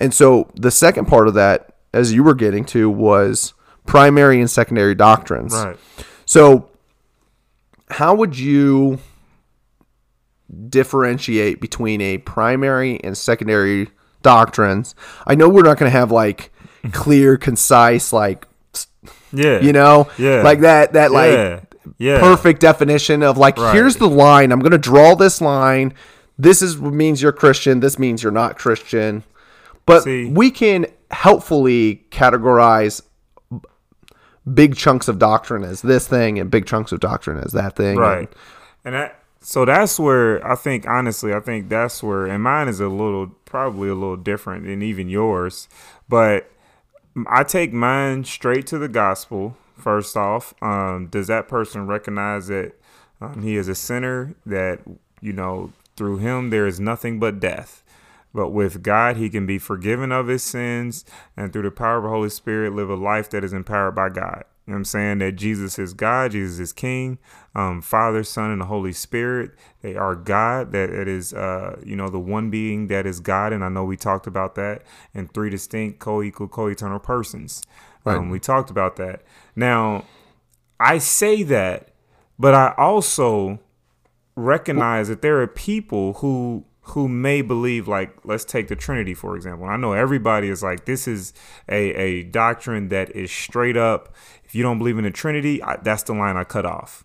[0.00, 3.54] And so the second part of that, as you were getting to, was
[3.86, 5.54] primary and secondary doctrines.
[5.54, 5.76] Right.
[6.26, 6.68] So,
[7.90, 8.98] how would you
[10.68, 13.88] differentiate between a primary and secondary
[14.22, 14.94] doctrines?
[15.26, 16.52] I know we're not going to have like
[16.92, 18.46] clear, concise, like
[19.32, 19.60] Yeah.
[19.60, 20.42] you know, Yeah.
[20.42, 21.60] like that, that like yeah.
[21.98, 22.20] Yeah.
[22.20, 23.74] perfect definition of like Right.
[23.74, 24.52] here's the line.
[24.52, 25.94] I'm going to draw this line.
[26.38, 27.80] This is means you're Christian.
[27.80, 29.24] This means you're not Christian.
[29.86, 33.00] But See- we can helpfully categorize
[34.52, 37.96] big chunks of doctrine as this thing and big chunks of doctrine as that thing.
[37.98, 38.32] Right.
[38.84, 42.80] And that So that's where I think, honestly, I think that's where, and mine is
[42.80, 45.68] a little, probably a little different than even yours,
[46.08, 46.50] but
[47.26, 49.56] I take mine straight to the gospel.
[49.78, 52.72] First off, um, does that person recognize that
[53.20, 54.34] um, he is a sinner?
[54.44, 54.80] That
[55.20, 57.82] you know, through him there is nothing but death.
[58.34, 61.04] But with God, he can be forgiven of his sins
[61.36, 64.10] and through the power of the Holy Spirit live a life that is empowered by
[64.10, 64.44] God.
[64.66, 65.18] You know I'm saying?
[65.18, 67.16] That Jesus is God, Jesus is King,
[67.54, 69.52] um, Father, Son, and the Holy Spirit.
[69.80, 70.72] They are God.
[70.72, 73.54] That it is, uh, you know, the one being that is God.
[73.54, 74.82] And I know we talked about that
[75.14, 77.62] in three distinct co-equal, co-eternal persons.
[78.08, 78.18] Right.
[78.18, 79.22] Um, we talked about that.
[79.54, 80.04] Now,
[80.80, 81.90] I say that,
[82.38, 83.60] but I also
[84.36, 89.36] recognize that there are people who who may believe like let's take the trinity for
[89.36, 91.32] example i know everybody is like this is
[91.68, 95.76] a, a doctrine that is straight up if you don't believe in the trinity I,
[95.76, 97.04] that's the line i cut off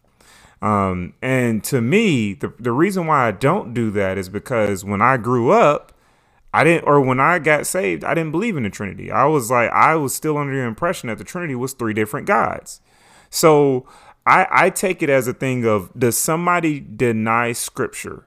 [0.61, 5.01] um, and to me the, the reason why i don't do that is because when
[5.01, 5.92] i grew up
[6.53, 9.49] i didn't or when i got saved i didn't believe in the trinity i was
[9.51, 12.81] like i was still under the impression that the trinity was three different gods
[13.29, 13.87] so
[14.25, 18.25] I, I take it as a thing of does somebody deny scripture?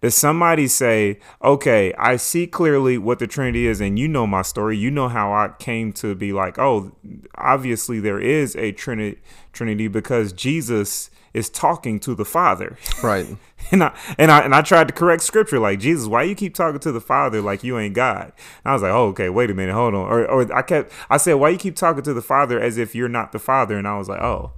[0.00, 4.42] Does somebody say, okay, I see clearly what the Trinity is, and you know my
[4.42, 4.76] story.
[4.76, 6.92] You know how I came to be like, oh,
[7.36, 9.20] obviously there is a Trinity,
[9.52, 12.76] Trinity because Jesus is talking to the Father.
[13.02, 13.26] Right.
[13.72, 16.54] And I and I and I tried to correct scripture like Jesus, why you keep
[16.54, 18.26] talking to the Father like you ain't God?
[18.64, 20.06] And I was like, oh, okay, wait a minute, hold on.
[20.06, 22.94] Or or I kept I said, why you keep talking to the Father as if
[22.94, 23.76] you're not the Father?
[23.76, 24.52] And I was like, oh,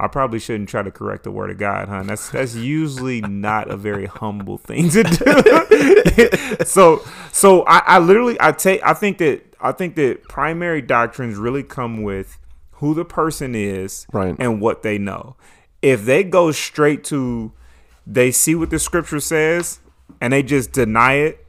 [0.00, 2.04] I probably shouldn't try to correct the word of God, huh?
[2.04, 6.56] That's that's usually not a very humble thing to do.
[6.64, 11.36] so so I, I literally I take I think that I think that primary doctrines
[11.36, 12.38] really come with
[12.78, 14.34] who the person is Right.
[14.38, 15.36] and what they know.
[15.84, 17.52] If they go straight to
[18.06, 19.80] they see what the scripture says
[20.20, 21.46] and they just deny it,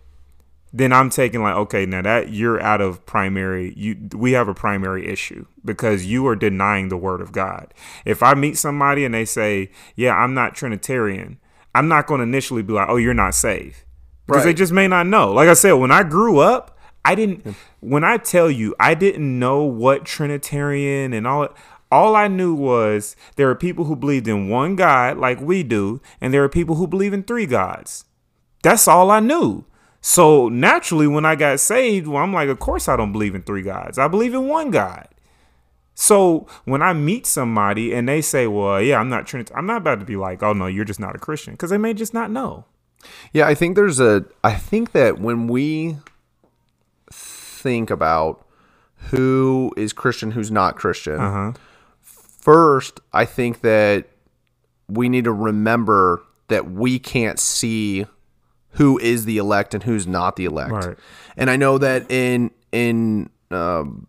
[0.72, 4.54] then I'm taking like, okay, now that you're out of primary, you we have a
[4.54, 7.74] primary issue because you are denying the word of God.
[8.04, 11.40] If I meet somebody and they say, yeah, I'm not Trinitarian,
[11.74, 13.84] I'm not going to initially be like, oh, you're not saved
[14.28, 15.32] because they just may not know.
[15.32, 17.56] Like I said, when I grew up, I didn't.
[17.80, 21.50] When I tell you, I didn't know what Trinitarian and all.
[21.96, 26.02] All I knew was there are people who believed in one God, like we do,
[26.20, 28.04] and there are people who believe in three gods.
[28.64, 29.64] That's all I knew.
[30.02, 33.44] So naturally, when I got saved, well, I'm like, of course I don't believe in
[33.44, 33.98] three gods.
[33.98, 35.08] I believe in one God.
[35.94, 39.78] So when I meet somebody and they say, "Well, yeah, I'm not Trinity," I'm not
[39.78, 42.14] about to be like, "Oh no, you're just not a Christian," because they may just
[42.14, 42.66] not know.
[43.32, 44.26] Yeah, I think there's a.
[44.44, 45.98] I think that when we
[47.10, 48.46] think about
[49.12, 51.54] who is Christian, who's not Christian, Uh-huh.
[52.46, 54.06] First, I think that
[54.88, 58.06] we need to remember that we can't see
[58.74, 60.72] who is the elect and who's not the elect.
[60.72, 60.98] Right.
[61.36, 64.08] And I know that in in um,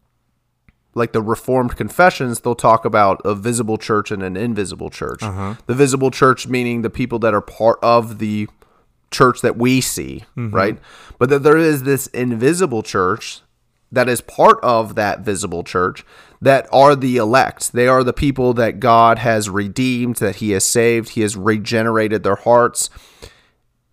[0.95, 5.23] like the Reformed confessions, they'll talk about a visible church and an invisible church.
[5.67, 8.49] The visible church meaning the people that are part of the
[9.11, 10.79] church that we see, right?
[11.19, 13.41] But that there is this invisible church
[13.93, 16.05] that is part of that visible church
[16.41, 17.73] that are the elect.
[17.73, 22.23] They are the people that God has redeemed, that He has saved, He has regenerated
[22.23, 22.91] their hearts.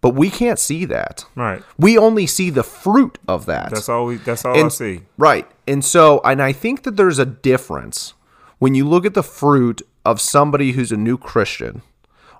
[0.01, 1.25] But we can't see that.
[1.34, 1.63] Right.
[1.77, 3.71] We only see the fruit of that.
[3.71, 4.06] That's all.
[4.08, 5.03] We, that's all I see.
[5.17, 5.49] Right.
[5.65, 8.13] And so, and I think that there's a difference
[8.60, 11.84] when you look at the fruit of somebody who's a new Christian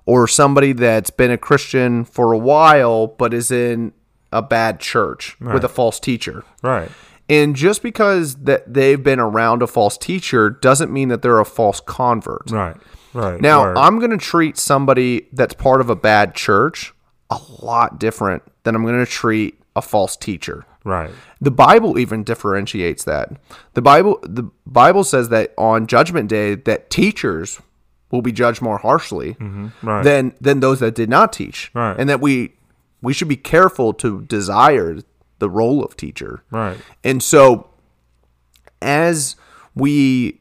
[0.04, 3.94] or somebody that's been a Christian for a while but is in
[4.30, 6.44] a bad church with a false teacher.
[6.62, 6.90] Right.
[7.28, 11.44] And just because that they've been around a false teacher doesn't mean that they're a
[11.44, 12.50] false convert.
[12.50, 12.76] Right.
[13.14, 13.40] Right.
[13.40, 13.78] Now, Word.
[13.78, 16.92] I'm going to treat somebody that's part of a bad church
[17.30, 20.66] a lot different than I'm going to treat a false teacher.
[20.84, 21.10] right.
[21.40, 23.30] The Bible even differentiates that.
[23.74, 27.60] The Bible the Bible says that on judgment day that teachers
[28.10, 30.02] will be judged more harshly mm-hmm, Right.
[30.04, 31.70] than than those that did not teach.
[31.74, 31.96] Right.
[31.98, 32.52] And that we
[33.02, 34.98] we should be careful to desire
[35.38, 36.42] the role of teacher.
[36.50, 36.76] Right.
[37.02, 37.68] And so
[38.82, 39.36] as
[39.74, 40.40] we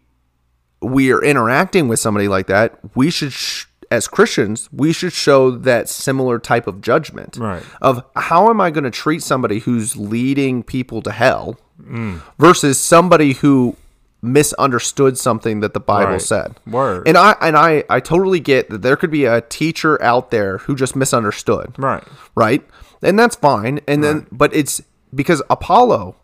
[0.81, 5.51] we are interacting with somebody like that, we should sh- as Christians, we should show
[5.51, 7.63] that similar type of judgment Right.
[7.81, 12.21] of how am I going to treat somebody who's leading people to hell Mm.
[12.37, 13.75] versus somebody who
[14.21, 16.21] misunderstood something that the Bible Right.
[16.21, 16.59] said.
[16.67, 17.07] Word.
[17.07, 20.59] And I and I I totally get that there could be a teacher out there
[20.59, 22.03] who just misunderstood Right.
[22.35, 22.63] right?
[23.03, 23.79] And that's fine.
[23.87, 24.81] And then, but it's
[25.13, 26.15] because Apollo,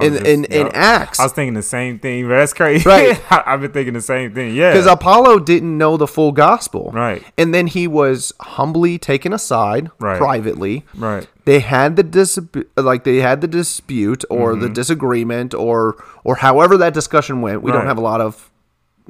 [0.00, 0.68] in just- in, in.
[0.72, 1.18] Acts.
[1.18, 2.88] I was thinking the same thing, but that's crazy.
[2.88, 3.20] Right.
[3.32, 4.54] I, I've been thinking the same thing.
[4.54, 4.70] Yeah.
[4.70, 6.90] because Apollo didn't know the full gospel.
[6.94, 7.24] Right.
[7.36, 10.16] And then he was humbly taken aside Right.
[10.18, 10.84] privately.
[10.94, 11.26] right.
[11.44, 12.38] They had the dis-
[12.76, 14.60] like they had the dispute or Mm-hmm.
[14.62, 17.62] the disagreement or or however that discussion went.
[17.62, 18.48] We don't have a lot of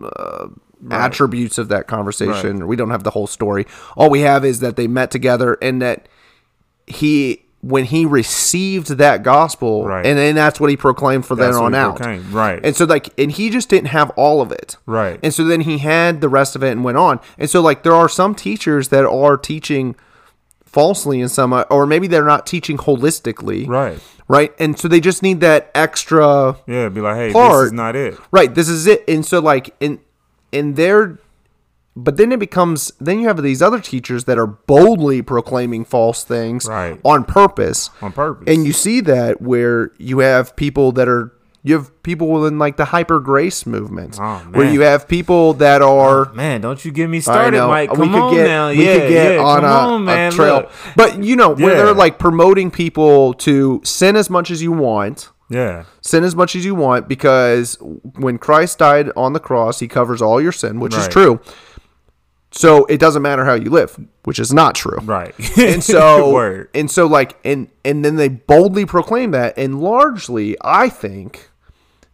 [0.02, 0.46] uh,
[0.90, 2.66] attributes of that conversation.
[2.66, 3.66] We don't have the whole story.
[3.96, 6.08] All we have is that they met together and that
[6.90, 10.06] he when he received that gospel Right.
[10.06, 11.96] and then that's what he proclaimed for then on out.
[11.96, 12.58] proclaimed, right.
[12.64, 14.76] And so like and he just didn't have all of it.
[14.86, 15.20] Right.
[15.22, 17.20] And so then he had the rest of it and went on.
[17.38, 19.94] And so like there are some teachers that are teaching
[20.64, 23.68] falsely in some or maybe they're not teaching holistically.
[23.68, 23.98] Right.
[24.26, 24.54] Right?
[24.58, 26.88] And so they just need that extra Yeah.
[26.88, 28.16] Be like, hey, this is not it.
[28.30, 29.04] Right, this is it.
[29.06, 30.00] And so like in
[30.50, 31.18] in their
[32.04, 36.24] but then it becomes then you have these other teachers that are boldly proclaiming false
[36.24, 36.98] things Right.
[37.04, 37.90] on purpose.
[38.02, 38.44] On purpose.
[38.52, 41.32] And you see that where you have people that are
[41.62, 45.82] you have people within like the hyper grace movement Oh, where you have people that
[45.82, 47.66] oh, are Man, don't you get me started.
[47.66, 47.90] Mike.
[47.92, 48.68] we Come could on get, now.
[48.70, 49.42] We yeah, could get yeah.
[49.42, 50.32] on, a, on, a man.
[50.32, 50.54] trail.
[50.56, 50.72] Look.
[50.96, 55.28] But you know, where they're like promoting people to sin as much as you want.
[55.50, 55.84] Yeah.
[56.00, 60.22] Sin as much as you want because when Christ died on the cross, he covers
[60.22, 61.40] all your sin, which is true.
[62.52, 64.98] So it doesn't matter how you live, which is not true.
[65.02, 65.34] Right.
[65.56, 70.88] And so and so like and and then they boldly proclaim that and largely I
[70.88, 71.50] think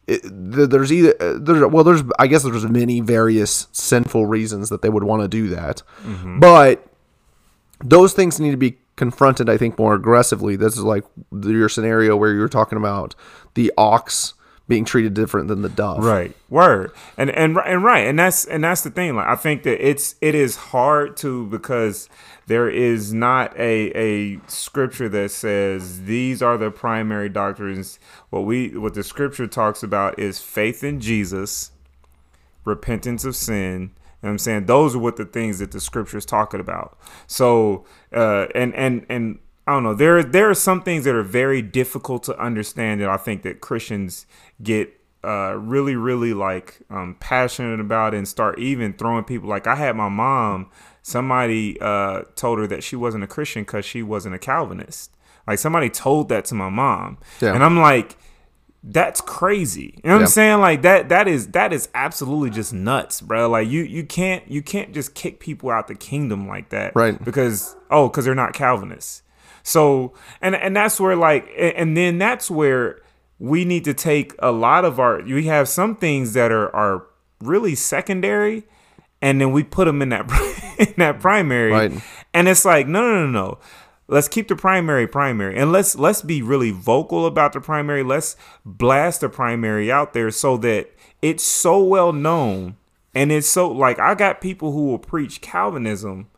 [0.06, 4.82] it, there's either uh, there's well there's I guess there's many various sinful reasons that
[4.82, 5.82] they would want to do that.
[6.02, 6.40] Mm-hmm.
[6.40, 6.86] But
[7.82, 10.56] those things need to be confronted I think more aggressively.
[10.56, 13.14] This is like your scenario where you're talking about
[13.54, 14.34] the ox
[14.68, 16.04] being treated different than the dove.
[16.04, 16.34] Right.
[16.48, 16.92] Word.
[17.16, 18.06] And and and right.
[18.06, 19.14] And that's and that's the thing.
[19.14, 22.08] Like I think that it's it is hard to because
[22.46, 27.98] there is not a a scripture that says these are the primary doctrines.
[28.30, 31.70] What we what the scripture talks about is faith in Jesus,
[32.64, 33.92] repentance of sin.
[34.22, 36.98] You know I'm saying those are what the things that the scripture is talking about.
[37.28, 39.94] So uh and and and I don't know.
[39.94, 43.60] There there are some things that are very difficult to understand that I think that
[43.60, 44.26] Christians
[44.62, 44.92] get
[45.24, 49.48] uh, really really like um, passionate about and start even throwing people.
[49.48, 50.70] Like I had my mom.
[51.02, 55.12] Somebody uh, told her that she wasn't a Christian because she wasn't a Calvinist.
[55.46, 57.54] Like somebody told that to my mom, Yeah.
[57.54, 58.16] and I'm like,
[58.82, 59.94] that's crazy.
[60.02, 60.24] You know what Yeah.
[60.24, 60.58] I'm saying?
[60.60, 63.48] Like that that is that is absolutely just nuts, bro.
[63.48, 66.94] Like you you can't you can't just kick people out the kingdom like that.
[66.96, 67.22] Right.
[67.24, 69.22] Because oh, because they're not Calvinists.
[69.66, 73.00] So and and that's where like and then that's where
[73.40, 77.06] we need to take a lot of our we have some things that are are
[77.40, 78.62] really secondary
[79.20, 80.30] and then we put them in that
[80.78, 81.72] in that primary.
[81.72, 81.92] Right.
[82.32, 83.58] and it's like no no no no.
[84.06, 85.58] Let's keep the primary primary.
[85.58, 88.04] And let's let's be really vocal about the primary.
[88.04, 90.90] Let's blast the primary out there so that
[91.22, 92.76] it's so well known
[93.16, 96.28] and it's so like i got people who will preach calvinism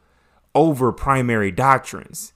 [0.54, 2.32] over primary doctrines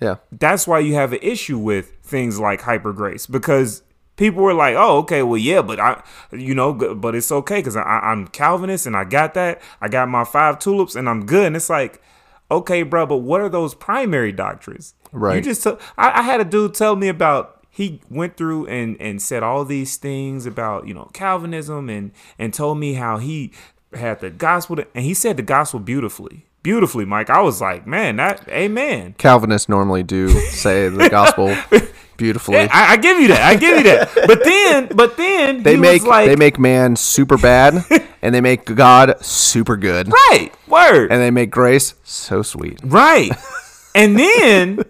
[0.00, 0.16] Yeah.
[0.32, 3.82] that's why you have an issue with things like hyper grace because
[4.16, 7.76] people were like, "Oh, okay, well, yeah, but I, you know, but it's okay because
[7.76, 9.60] I'm Calvinist and I got that.
[9.80, 12.02] I got my five tulips and I'm good." And it's like,
[12.50, 14.94] okay, bro, but what are those primary doctrines?
[15.12, 15.36] Right.
[15.36, 17.54] You just, t- I, I had a dude tell me about.
[17.70, 22.52] He went through and and said all these things about you know Calvinism and and
[22.52, 23.52] told me how he
[23.94, 26.46] had the gospel to- and he said the gospel beautifully.
[26.62, 27.30] Beautifully, Mike.
[27.30, 29.14] I was like, man, that amen.
[29.18, 31.56] Calvinists normally do say the gospel
[32.16, 32.56] beautifully.
[32.56, 33.42] Yeah, I, I give you that.
[33.42, 34.10] I give you that.
[34.26, 37.84] But then, but then they he make was like, they make man super bad
[38.22, 40.08] and they make God super good.
[40.08, 42.80] right word And they make grace so sweet.
[42.84, 43.30] right,
[43.94, 44.82] and then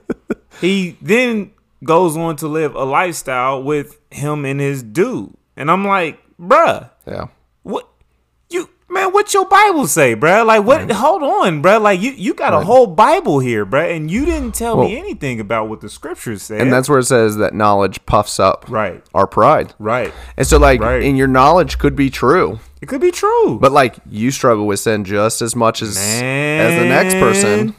[0.61, 1.53] he then
[1.85, 6.91] goes on to live a lifestyle with him and his dude, and I'm like, bruh,
[7.07, 7.27] Yeah.
[7.63, 7.87] what
[8.91, 9.13] man?
[9.13, 10.45] What your Bible say, bruh?
[10.47, 10.91] Like what?
[10.91, 11.81] Hold on, bruh.
[11.81, 15.41] Like you you got a whole Bible here, bruh, and you didn't tell me anything
[15.41, 16.59] about what the scriptures say.
[16.61, 19.75] And that's where it says that knowledge puffs up right, our pride.
[19.79, 20.13] right.
[20.37, 21.03] And so like Right.
[21.03, 22.61] and your knowledge could be true.
[22.81, 26.79] It could be true, But like you struggle with sin just as much as as
[26.79, 27.75] the next person.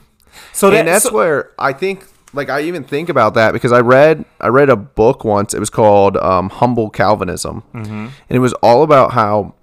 [0.52, 3.72] So that, and that's so- where I think like I even think about that because
[3.72, 5.54] I read I read a book once.
[5.54, 7.92] It was called um, Humble Calvinism, Mm-hmm.
[7.94, 9.56] and it was all about how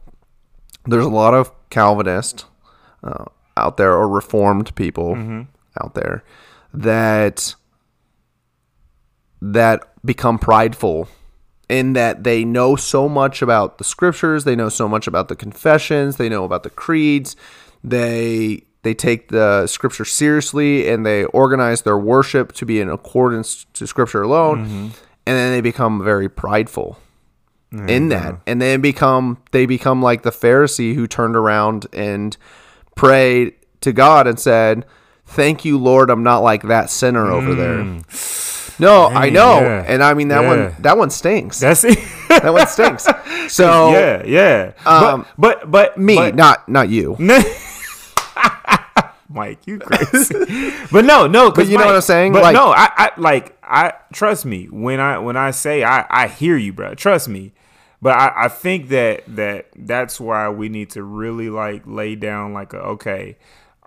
[0.86, 2.46] there's a lot of Calvinist
[3.02, 3.24] uh,
[3.56, 5.42] out there or Reformed people Mm-hmm.
[5.82, 6.22] out there
[6.74, 7.54] that
[9.42, 11.08] that become prideful
[11.68, 15.36] in that they know so much about the scriptures, they know so much about the
[15.36, 17.36] confessions, they know about the creeds,
[17.82, 23.66] they they take the scripture seriously and they organize their worship to be in accordance
[23.72, 24.60] to scripture alone.
[25.26, 26.98] and then they become very prideful
[27.72, 32.36] in that and then become they become like the pharisee who turned around and
[32.94, 33.52] prayed
[33.82, 34.86] to god and said
[35.26, 37.82] thank you lord i'm not like that sinner over there
[38.78, 39.62] no i know Mm.
[39.62, 39.84] yeah.
[39.88, 41.98] and i mean that one that one stinks That's it.
[42.28, 43.06] that one stinks
[43.52, 44.72] so yeah, yeah.
[44.86, 47.16] Um, but, but but me but, not not you
[49.36, 50.34] Mike, you crazy.
[50.90, 52.32] but no, no, 'cause But you know what I'm saying?
[52.32, 56.06] But Like- no, I, I like I trust me when I when I say I
[56.10, 56.94] I hear you, bro.
[56.94, 57.52] Trust me.
[58.02, 62.52] But I, I think that that that's why we need to really like lay down
[62.52, 63.38] like a, okay,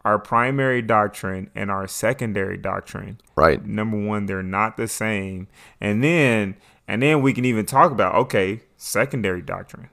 [0.03, 3.19] our primary doctrine and our secondary doctrine.
[3.35, 3.63] Right.
[3.63, 5.47] Number one, they're not the same,
[5.79, 6.55] and then
[6.87, 9.89] and then we can even talk about okay, secondary doctrine.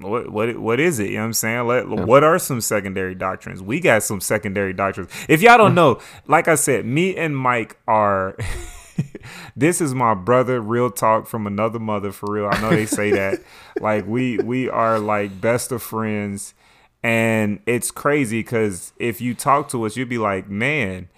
[0.00, 1.10] What what what is it?
[1.10, 1.66] You know what I'm saying?
[1.66, 3.62] Let, What are some secondary doctrines?
[3.62, 5.10] We got some secondary doctrines.
[5.28, 5.76] If y'all don't mm.
[5.76, 8.36] know, like I said, me and Mike are.
[9.56, 12.48] this is my brother, real talk from another mother for real.
[12.50, 13.40] I know they say that.
[13.80, 16.54] like we we are like best of friends,
[17.02, 21.08] and it's crazy because if you talk to us, you'd be like, man,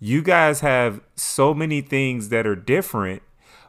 [0.00, 3.22] you guys have so many things that are different,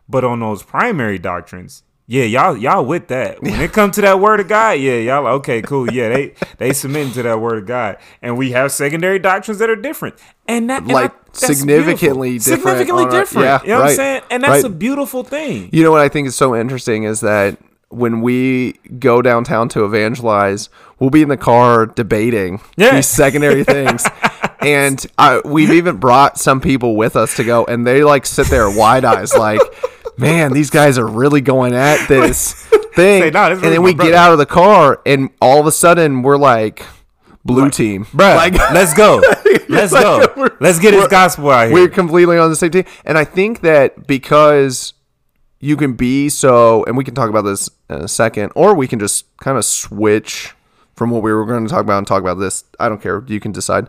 [0.07, 3.41] but on those primary doctrines, yeah, y'all y'all with that.
[3.41, 5.91] When it comes to that word of God, yeah, y'all like, okay, cool.
[5.91, 7.97] Yeah, they they submitting to that word of God.
[8.21, 10.15] And we have secondary doctrines that are different.
[10.47, 12.55] And that and Like, I- significantly beautiful.
[12.55, 13.45] different Significantly our- different.
[13.45, 14.21] yeah, you know what I'm saying?
[14.31, 14.65] And that's right.
[14.65, 15.69] a beautiful thing.
[15.73, 17.57] You know what I think is so interesting is that
[17.89, 22.95] when we go downtown to evangelize, we'll be in the car debating Yeah.
[22.95, 24.05] these secondary things.
[24.61, 28.47] And I, we've even brought some people with us to go, and they like sit
[28.47, 29.61] there wide eyes, like,
[30.17, 32.53] man, these guys are really going at this
[32.95, 33.21] thing.
[33.21, 35.71] Say, "Nah, this and then we get out of the car, and all of a
[35.71, 36.83] sudden, we're like,
[37.47, 38.05] blue team.
[38.05, 39.21] Bruh, Like, let's go.
[39.69, 40.49] Let's like, go.
[40.61, 41.73] Let's get his gospel out here.
[41.73, 42.85] we're completely on the same team.
[43.03, 44.93] And I think that because
[45.59, 48.87] you can be so, and we can talk about this in a second, or we
[48.87, 50.53] can just kind of switch
[50.95, 52.63] from what we were going to talk about and talk about this.
[52.79, 53.23] I don't care.
[53.27, 53.87] You can decide.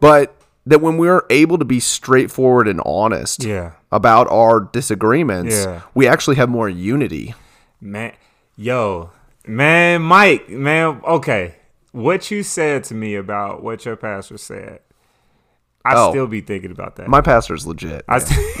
[0.00, 0.34] But
[0.70, 3.72] that when we're able to be straightforward and honest Yeah.
[3.92, 5.80] about our disagreements, Yeah.
[5.94, 7.34] we actually have more unity.
[7.80, 8.12] Man,
[8.56, 9.10] yo,
[9.46, 11.56] man, Mike, man, okay.
[11.92, 14.78] What you said to me about what your pastor said,
[15.84, 16.10] I Oh.
[16.10, 17.08] still be thinking about that.
[17.08, 18.04] My pastor's legit.
[18.08, 18.38] I, st-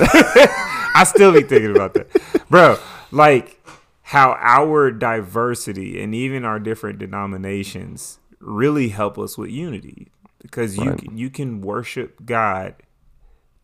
[0.96, 2.08] I still be thinking about that,
[2.50, 2.76] bro.
[3.12, 3.60] Like
[4.02, 10.08] how our diversity and even our different denominations really help us with unity,
[10.42, 10.98] because you Right.
[10.98, 12.74] can, you can worship God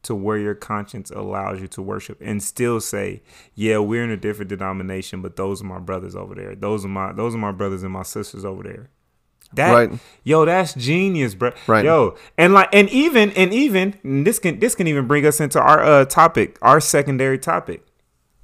[0.02, 3.22] to where your conscience allows you to worship and still say,
[3.54, 6.54] yeah, we're in a different denomination, but those are my brothers over there.
[6.54, 8.88] Those are my those are my brothers and my sisters over there.
[9.54, 9.90] That Right.
[10.22, 11.52] yo, that's genius, bro.
[11.66, 11.84] Right.
[11.84, 15.40] Yo, and like and even and even and this can this can even bring us
[15.40, 17.84] into our uh topic, our secondary topic.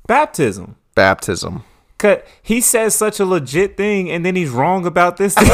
[0.09, 0.77] Baptism.
[0.97, 1.63] Baptism.
[1.99, 5.49] Cause he says such a legit thing and then he's wrong about this thing.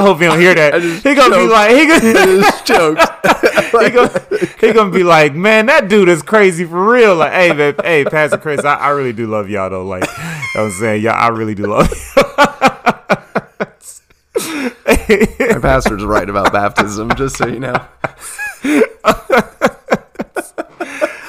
[0.00, 0.80] I hope he don't hear that.
[0.80, 2.00] He gonna be like, he gonna,
[2.40, 3.04] Just jokes.
[3.84, 4.20] he gonna,
[4.58, 7.16] he gonna be like, man, that dude is crazy for real.
[7.16, 9.84] Like, hey, man, hey, Pastor Chris, I, I really do love y'all though.
[9.84, 11.90] Like, you know what I'm saying, yeah, I really do love.
[15.38, 17.76] My pastor's right about baptism, just so you know.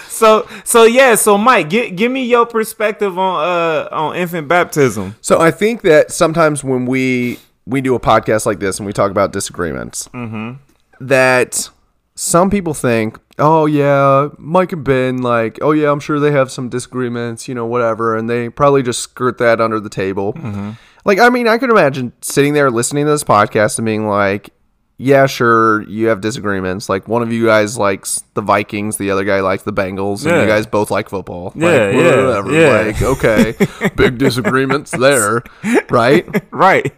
[0.07, 5.15] So, so yeah, so Mike, gi- give me your perspective on uh on infant baptism.
[5.19, 7.39] So I think that sometimes when we
[7.71, 10.53] we do a podcast like this and we talk about disagreements, mm-hmm.
[10.99, 11.69] that
[12.15, 16.51] some people think, oh yeah, Mike and Ben, like, oh yeah, I'm sure they have
[16.51, 20.33] some disagreements, you know, whatever, and they probably just skirt that under the table.
[20.33, 20.71] Mm-hmm.
[21.03, 24.51] Like, I mean, I could imagine sitting there listening to this podcast and being like,
[24.97, 26.87] yeah, sure, you have disagreements.
[26.87, 30.35] Like one of you guys likes the Vikings, the other guy likes the Bengals, and
[30.35, 30.41] Yeah.
[30.43, 31.53] you guys both like football.
[31.55, 32.51] Yeah, like, yeah, whatever.
[32.51, 32.81] yeah.
[32.85, 35.41] Like, okay, big disagreements there,
[35.89, 36.27] right?
[36.53, 36.93] Right.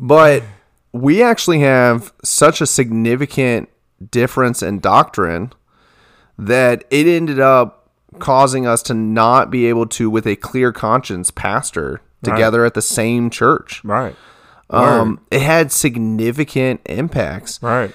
[0.00, 0.42] But
[0.92, 3.68] we actually have such a significant
[4.10, 5.52] difference in doctrine
[6.38, 11.30] that it ended up causing us to not be able to, with a clear conscience,
[11.30, 13.84] pastor together at the same church.
[13.84, 14.16] Right.
[14.70, 17.62] Um, it had significant impacts.
[17.62, 17.92] Right.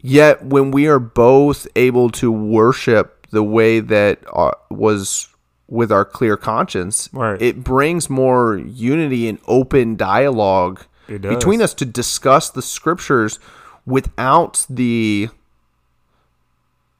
[0.00, 5.28] Yet, when we are both able to worship the way that uh, was
[5.68, 7.40] with our clear conscience, Right.
[7.40, 10.82] it brings more unity and open dialogue.
[11.06, 13.38] Between us to discuss the scriptures
[13.86, 15.28] without the.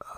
[0.02, 0.08] Um,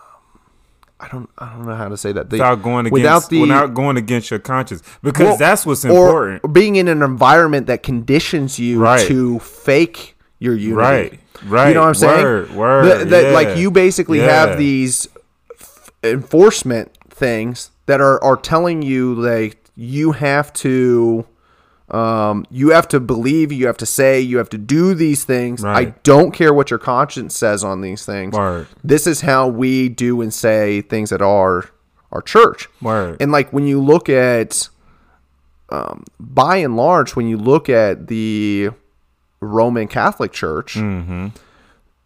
[1.00, 1.30] I don't.
[1.38, 2.30] I don't know how to say that.
[2.30, 4.82] The, Without going against without the without going against your conscience.
[5.02, 6.52] Because well, that's what's or important.
[6.52, 9.06] being in an environment that conditions you Right.
[9.06, 10.74] to fake your unity.
[10.74, 11.20] Right.
[11.46, 11.68] Right.
[11.68, 12.22] You know what I'm saying?
[12.24, 13.30] Word, word, That- that, yeah.
[13.30, 14.46] Like you basically Yeah.
[14.46, 15.06] have these
[16.02, 21.24] enforcement things that are are telling you like you have to
[21.90, 25.64] um you have to believe you have to say you have to do these things.
[25.64, 28.34] I don't care what your conscience says on these things.
[28.34, 28.66] Word.
[28.84, 31.70] this is how we do and say things at our
[32.12, 32.68] our church.
[32.82, 33.16] Word.
[33.20, 34.68] and like when you look at
[35.70, 38.70] um by and large when you look at the
[39.40, 40.76] roman catholic church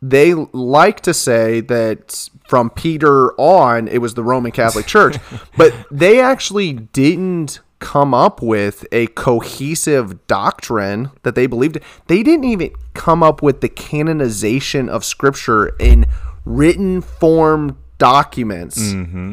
[0.02, 5.16] they like to say that from Peter on, it was the Roman Catholic Church,
[5.56, 11.78] but they actually didn't come up with a cohesive doctrine that they believed.
[12.06, 16.06] They didn't even come up with the canonization of Scripture in
[16.44, 19.32] written form documents mm-hmm.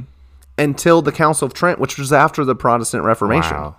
[0.57, 3.55] until the Council of Trent, which was after the Protestant Reformation.
[3.55, 3.75] Wow.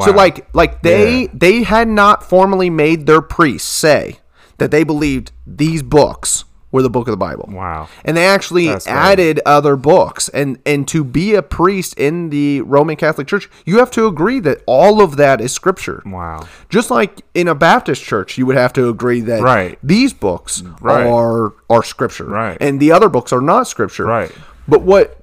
[0.00, 1.28] So like like they Yeah.
[1.34, 4.18] they had not formally made their priests say
[4.58, 6.44] that they believed these books
[6.74, 7.48] were the book of the Bible.
[7.52, 7.88] Wow.
[8.04, 10.28] And they actually That's added other books.
[10.30, 14.40] And and to be a priest in the Roman Catholic Church, you have to agree
[14.40, 16.02] that all of that is scripture.
[16.04, 16.48] Wow.
[16.68, 19.78] Just like in a Baptist church, you would have to agree that Right.
[19.84, 21.06] these books Right.
[21.06, 22.24] are are scripture.
[22.26, 22.58] Right.
[22.60, 24.04] And the other books are not scripture.
[24.06, 24.32] Right.
[24.66, 25.16] But what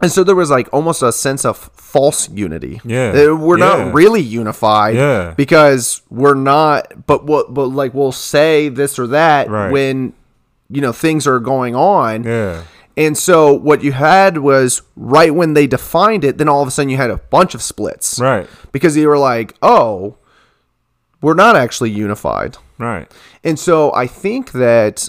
[0.00, 2.80] and so there was like almost a sense of false unity.
[2.84, 3.32] Yeah.
[3.32, 3.64] We're Yeah.
[3.86, 4.94] not really unified.
[4.96, 5.32] Yeah.
[5.36, 9.72] Because we're not but what but like we'll say this or that Right.
[9.72, 10.12] when
[10.68, 12.24] you know things are going on.
[12.24, 12.64] Yeah.
[12.96, 16.70] And so what you had was right when they defined it, then all of a
[16.70, 18.20] sudden you had a bunch of splits.
[18.20, 18.48] Right.
[18.70, 20.16] Because you were like, oh,
[21.20, 22.56] we're not actually unified.
[22.78, 23.10] Right.
[23.42, 25.08] And so I think that,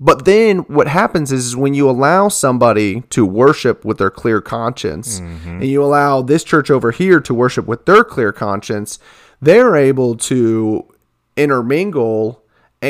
[0.00, 4.40] but then what happens is, is when you allow somebody to worship with their clear
[4.40, 5.48] conscience, mm-hmm.
[5.48, 8.98] and you allow this church over here to worship with their clear conscience,
[9.42, 10.86] they're able to
[11.36, 12.42] intermingle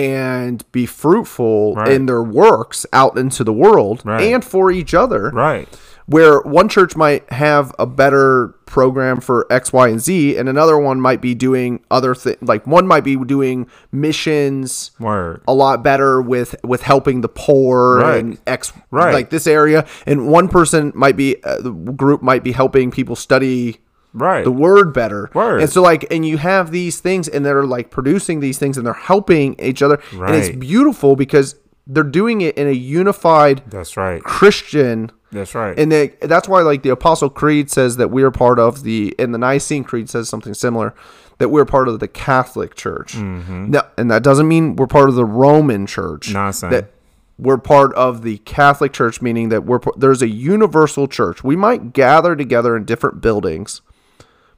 [0.04, 1.88] and be fruitful Right.
[1.92, 4.22] in their works out into the world Right.
[4.32, 5.68] and for each other Right.
[6.06, 10.76] where one church might have a better program for X, Y, and Z, and another
[10.78, 12.36] one might be doing other things.
[12.42, 15.40] Like one might be doing missions Word.
[15.46, 18.18] a lot better with with helping the poor Right.
[18.24, 19.12] and X, Right.
[19.14, 23.16] like this area, and one person might be uh, the group might be helping people
[23.16, 23.78] study
[24.12, 24.44] Right.
[24.44, 25.30] the word better.
[25.34, 25.60] Word.
[25.60, 28.86] And so like and you have these things and they're like producing these things and
[28.86, 30.00] they're helping each other.
[30.12, 34.22] And it's beautiful because they're doing it in a unified That's right.
[34.22, 35.78] Christian That's right.
[35.78, 39.32] and they, that's why like the apostle creed says that we're part of the and
[39.32, 40.94] the nicene creed says something similar
[41.38, 43.70] that we're part of the catholic church mm-hmm.
[43.70, 46.70] no, and that doesn't mean we're part of the roman church Nonsense.
[46.72, 46.90] that
[47.38, 51.92] we're part of the catholic church meaning that we're there's a universal church we might
[51.92, 53.80] gather together in different buildings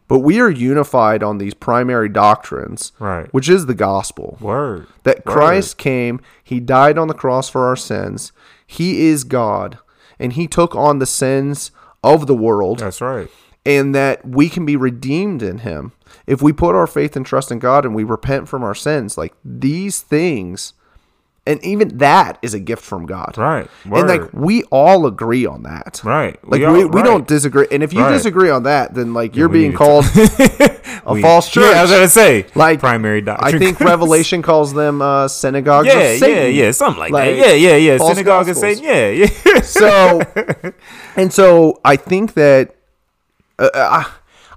[0.09, 3.33] but we are unified on these primary doctrines Right.
[3.33, 4.87] which is the gospel Word.
[5.05, 5.33] that Word.
[5.33, 8.33] Christ came, he died on the cross for our sins.
[8.67, 9.79] He is God,
[10.19, 11.71] and he took on the sins
[12.03, 13.29] of the world, That's right.
[13.65, 15.93] and that we can be redeemed in him.
[16.27, 19.17] If we put our faith and trust in God and we repent from our sins,
[19.19, 20.73] like these things,
[21.49, 23.37] and even that is a gift from God.
[23.37, 23.67] Right.
[23.85, 26.01] And like we all agree on that.
[26.05, 26.39] Right.
[26.49, 27.05] Like We we, all- we right.
[27.05, 27.67] don't disagree.
[27.73, 28.13] And if you Right.
[28.13, 31.65] disagree on that, then like you're we being called a We- false church.
[31.73, 33.55] Yeah, I was gonna say like primary doctrine.
[33.55, 37.59] I think Revelation calls them uh, synagogues Yeah, of yeah, yeah, something like, Like, that.
[37.59, 37.99] Yeah, yeah, yeah.
[37.99, 38.79] false Synagogue and gospels.
[38.79, 38.85] Satan.
[38.85, 39.61] Yeah, yeah.
[39.63, 40.21] So,
[41.17, 42.75] and so I think that
[43.59, 44.05] uh, uh,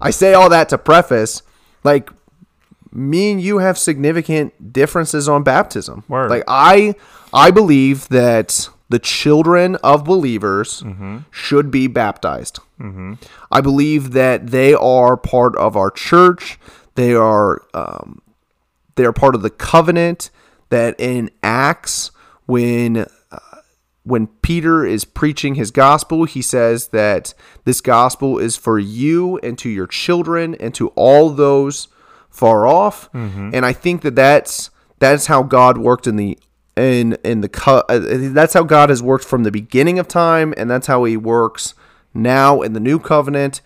[0.01, 1.41] I say all that to preface,
[1.83, 2.09] like
[2.91, 6.03] me and you have significant differences on baptism.
[6.07, 6.29] Word.
[6.29, 6.95] Like I,
[7.33, 10.83] I believe that the children of believers
[11.31, 12.59] should be baptized.
[13.51, 16.59] I believe that they are part of our church.
[16.95, 18.21] They are um,
[18.95, 20.29] they are part of the covenant
[20.69, 22.11] that in Acts
[22.47, 23.37] when uh,
[24.03, 27.33] when Peter is preaching his gospel, he says that
[27.65, 31.87] this gospel is for you and to your children and to all those
[32.31, 33.09] far off.
[33.13, 34.69] And I think that that's
[34.99, 36.37] that's how God worked in the
[36.75, 37.99] in in the co- uh,
[38.33, 41.73] that's how God has worked from the beginning of time, and that's how He works
[42.13, 43.61] now in the new covenant.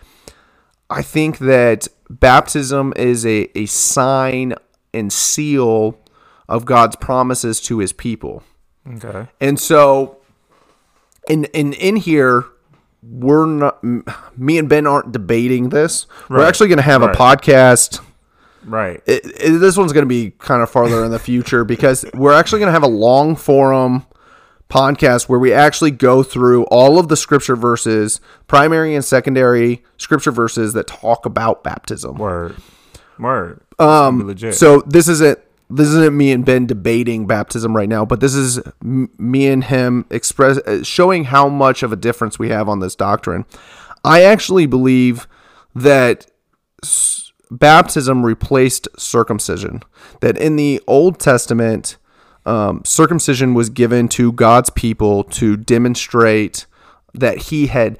[0.89, 4.53] I think that baptism is a, a sign
[4.93, 5.97] and seal
[6.47, 8.43] of God's promises to his people.
[8.95, 9.27] okay.
[9.41, 10.17] And so
[11.27, 12.45] in in in here
[13.01, 16.05] we're not me and Ben aren't debating this.
[16.29, 17.15] We're actually going to have Right.
[17.15, 17.99] a podcast
[18.65, 19.01] Right.
[19.05, 22.33] it, it- this one's going to be kind of farther in the future because we're
[22.33, 24.05] actually going to have a long forum
[24.69, 30.31] podcast where we actually go through all of the scripture verses, primary and secondary scripture
[30.31, 32.17] verses that talk about baptism.
[32.17, 32.55] Word.
[33.19, 33.61] Word.
[33.79, 34.25] Um.
[34.25, 34.55] Legit.
[34.55, 35.39] So this isn't
[35.69, 39.63] this isn't me and Ben debating baptism right now, but this is m- me and
[39.63, 43.45] him express uh, showing how much of a difference we have on this doctrine.
[44.03, 45.27] I actually believe
[45.75, 46.27] that
[46.83, 49.81] s- baptism replaced circumcision.
[50.21, 51.97] That in the Old Testament,
[52.45, 56.65] um, circumcision was given to God's people to demonstrate
[57.13, 57.97] that He had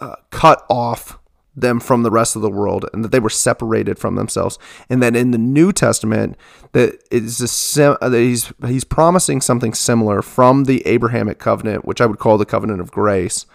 [0.00, 1.18] uh, cut off
[1.54, 4.58] them from the rest of the world and that they were separated from themselves
[4.88, 6.36] and that in the new testament
[6.72, 12.00] that is a sim- uh, he's he's promising something similar from the abrahamic covenant which
[12.00, 13.46] i would call the covenant of grace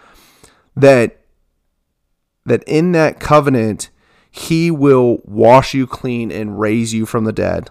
[0.76, 1.20] that
[2.44, 3.90] that in that covenant
[4.36, 7.70] he will wash you clean and raise you from the dead.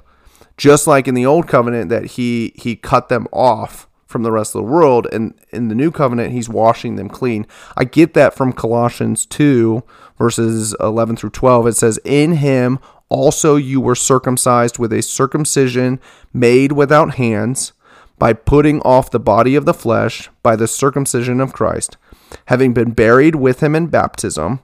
[0.57, 4.55] Just like in the old covenant that he he cut them off from the rest
[4.55, 7.45] of the world and in the new covenant he's washing them clean.
[7.77, 9.83] I get that from colossians 2
[10.17, 15.99] verses 11 through 12 it says in him also you were circumcised with a circumcision
[16.33, 17.73] made without hands
[18.17, 21.97] by putting off the body of the flesh by the circumcision of christ
[22.45, 24.61] having been buried with him in baptism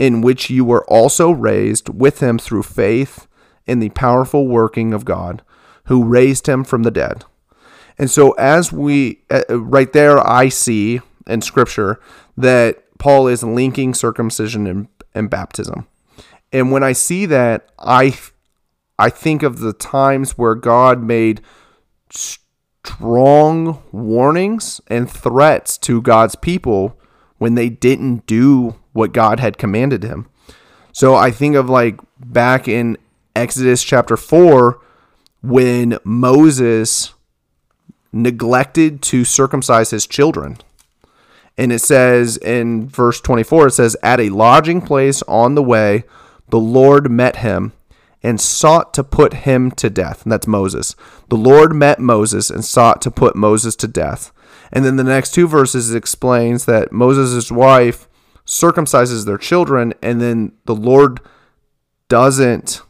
[0.00, 3.28] in which you were also raised with him through faith
[3.66, 5.42] in the powerful working of God,
[5.84, 7.26] who raised him from the dead.
[7.98, 12.00] And so, as we, uh, right there, I see in scripture
[12.34, 15.86] that Paul is linking circumcision and, and baptism.
[16.50, 18.18] And when I see that, I,
[18.98, 21.42] I think of the times where God made
[22.10, 26.98] strong warnings and threats to God's people
[27.36, 30.28] when they didn't do what God had commanded him.
[30.92, 32.98] So I think of like back in
[33.34, 34.78] Exodus chapter 4
[35.42, 37.14] when Moses
[38.12, 40.58] neglected to circumcise his children.
[41.56, 46.04] And it says in verse 24, it says, At a lodging place on the way,
[46.50, 47.72] the Lord met him
[48.22, 50.24] and sought to put him to death.
[50.24, 50.94] And that's Moses.
[51.30, 54.32] The Lord met Moses and sought to put Moses to death.
[54.70, 58.06] And then the next two verses explains that Moses' wife
[58.50, 61.20] circumcises their children, and then the Lord
[62.08, 62.82] doesn't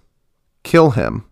[0.64, 1.26] kill him.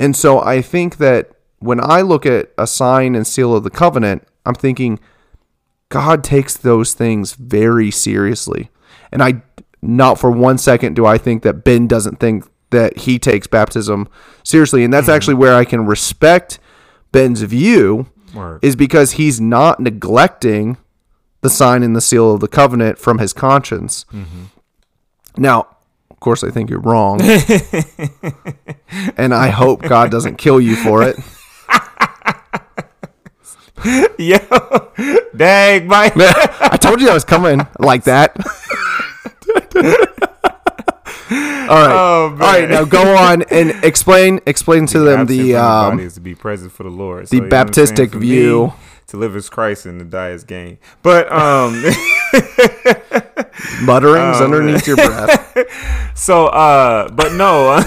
[0.00, 3.70] And so I think that when I look at a sign and seal of the
[3.70, 4.98] covenant, I'm thinking
[5.90, 8.70] God takes those things very seriously.
[9.12, 9.42] And I
[9.82, 14.08] not for one second do I think that Ben doesn't think that he takes baptism
[14.42, 14.82] seriously.
[14.82, 15.16] And that's mm-hmm.
[15.16, 16.58] actually where I can respect
[17.12, 18.64] Ben's view Word.
[18.64, 20.78] is because he's not neglecting
[21.44, 24.06] the sign and the seal of the covenant from his conscience.
[24.10, 24.44] Mm-hmm.
[25.36, 25.68] Now,
[26.10, 27.20] of course, I think you're wrong.
[29.16, 31.16] and I hope God doesn't kill you for it.
[34.18, 34.38] Yo,
[35.36, 36.14] dang, Mike.
[36.16, 38.34] I told you I was coming like that.
[41.64, 41.92] All right.
[41.92, 42.70] Oh, All right.
[42.70, 46.72] Now go on and explain explain to the them the um, is to be present
[46.72, 47.26] for the Lord.
[47.26, 48.68] The so, Baptistic view.
[48.68, 48.72] Me,
[49.14, 50.78] to live as Christ and to die as gain.
[51.02, 51.72] But um
[53.82, 55.56] mutterings um, underneath your breath.
[56.16, 57.82] So uh but no.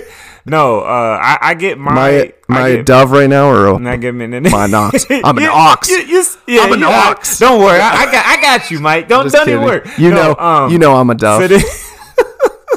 [0.46, 4.14] no, uh I, I get my my, my get, dove right now or not get
[4.14, 5.06] me my ox.
[5.10, 5.88] I'm an ox.
[5.88, 7.38] You, you, yeah, I'm an ox.
[7.38, 9.06] Don't worry, I, I, got I got you, Mike.
[9.06, 9.88] Don't don't even worry.
[9.96, 11.48] You no, know um, you know I'm a dove.
[11.48, 11.87] So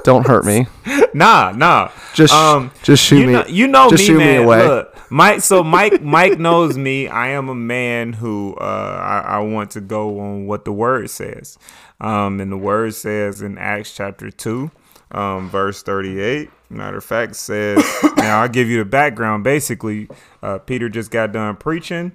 [0.03, 0.67] don't hurt me.
[1.13, 1.91] Nah, nah.
[2.13, 3.33] Just um, just shoot you me.
[3.33, 4.39] Know, you know just me, shoot man.
[4.39, 4.67] Me away.
[4.67, 5.41] Look, Mike.
[5.41, 7.07] So Mike, Mike knows me.
[7.07, 11.09] I am a man who uh, I, I want to go on what the word
[11.09, 11.57] says.
[11.99, 14.71] Um, and the word says in Acts chapter two,
[15.11, 16.49] um, verse thirty-eight.
[16.69, 17.83] Matter of fact, says
[18.17, 19.43] now I'll give you the background.
[19.43, 20.07] Basically,
[20.41, 22.13] uh, Peter just got done preaching.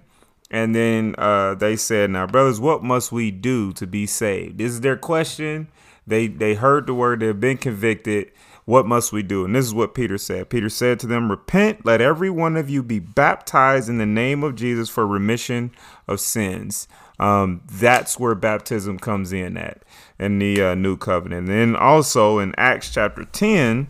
[0.50, 4.72] And then uh, they said, "Now, brothers, what must we do to be saved?" This
[4.72, 5.68] is their question.
[6.06, 7.20] They they heard the word.
[7.20, 8.30] They've been convicted.
[8.64, 9.44] What must we do?
[9.44, 10.50] And this is what Peter said.
[10.50, 14.42] Peter said to them, Repent, let every one of you be baptized in the name
[14.42, 15.70] of Jesus for remission
[16.08, 16.88] of sins.
[17.20, 19.82] Um, that's where baptism comes in at
[20.18, 21.48] in the uh, new covenant.
[21.48, 23.86] And then also in Acts chapter 10,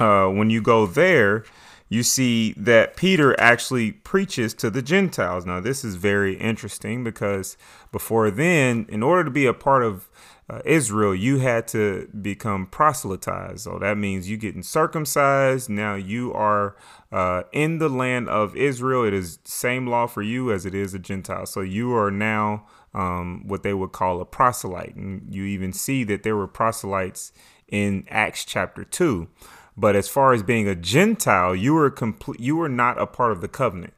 [0.00, 1.44] uh, when you go there,
[1.88, 5.44] you see that Peter actually preaches to the Gentiles.
[5.44, 7.58] Now, this is very interesting because
[7.92, 10.08] before then, in order to be a part of
[10.52, 13.60] uh, Israel, you had to become proselytized.
[13.60, 15.70] So that means you getting circumcised.
[15.70, 16.76] Now you are
[17.10, 19.04] uh, in the land of Israel.
[19.04, 21.46] It is same law for you as it is a Gentile.
[21.46, 24.94] So you are now um, what they would call a proselyte.
[24.94, 27.32] And you even see that there were proselytes
[27.68, 29.28] in Acts chapter 2.
[29.74, 32.40] But as far as being a Gentile, you were complete.
[32.40, 33.94] You were not a part of the covenant.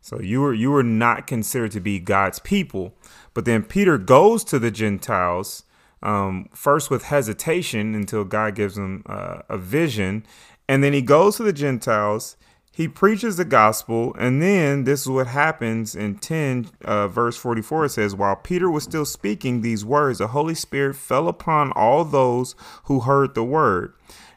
[0.00, 2.92] So you were you were not considered to be God's people.
[3.34, 5.62] But then Peter goes to the Gentiles
[6.02, 10.24] um, first with hesitation until God gives him uh, a vision.
[10.68, 12.36] And then he goes to the Gentiles.
[12.74, 17.84] he preaches the gospel, and then this is what happens in 10, uh, verse 44.
[17.84, 22.04] It says, While Peter was still speaking these words, the Holy Spirit fell upon all
[22.04, 23.92] those who heard the word.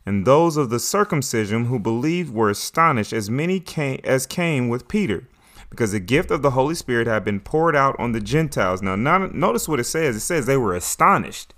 [0.05, 4.87] And those of the circumcision who believed were astonished, as many came, as came with
[4.87, 5.27] Peter,
[5.69, 8.81] because the gift of the Holy Spirit had been poured out on the Gentiles.
[8.81, 10.15] Now, not, notice what it says.
[10.15, 11.53] It says they were astonished.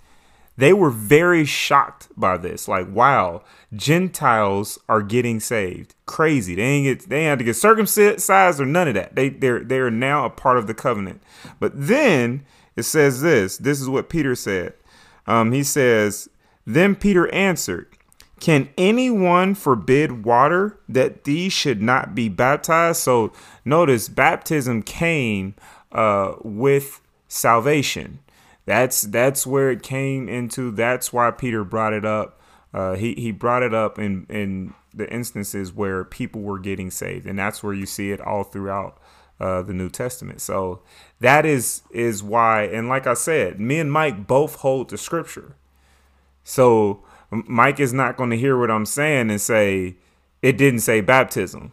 [0.57, 2.67] They were very shocked by this.
[2.67, 3.43] Like, wow,
[3.75, 5.93] Gentiles are getting saved.
[6.07, 6.55] Crazy.
[6.55, 9.15] They ain't get they ain't to get circumcised or none of that.
[9.15, 11.21] They they're they're now a part of the covenant.
[11.59, 12.43] But then
[12.75, 13.57] it says this.
[13.57, 14.73] This is what Peter said.
[15.27, 16.29] Um, he says,
[16.65, 17.96] Then Peter answered,
[18.39, 22.99] Can anyone forbid water that these should not be baptized?
[23.01, 23.33] So
[23.65, 25.55] notice baptism came
[25.91, 28.19] uh, with salvation.
[28.65, 30.71] That's that's where it came into.
[30.71, 32.37] That's why Peter brought it up
[32.73, 37.25] uh, he he brought it up in in the instances where people were getting saved,
[37.25, 38.99] and that's where you see it all throughout
[39.39, 40.41] uh, the New Testament.
[40.41, 40.81] So
[41.19, 45.55] that is is why, and like I said, me and Mike both hold the Scripture.
[46.43, 49.95] So Mike is not going to hear what I'm saying and say
[50.41, 51.71] it didn't say baptism.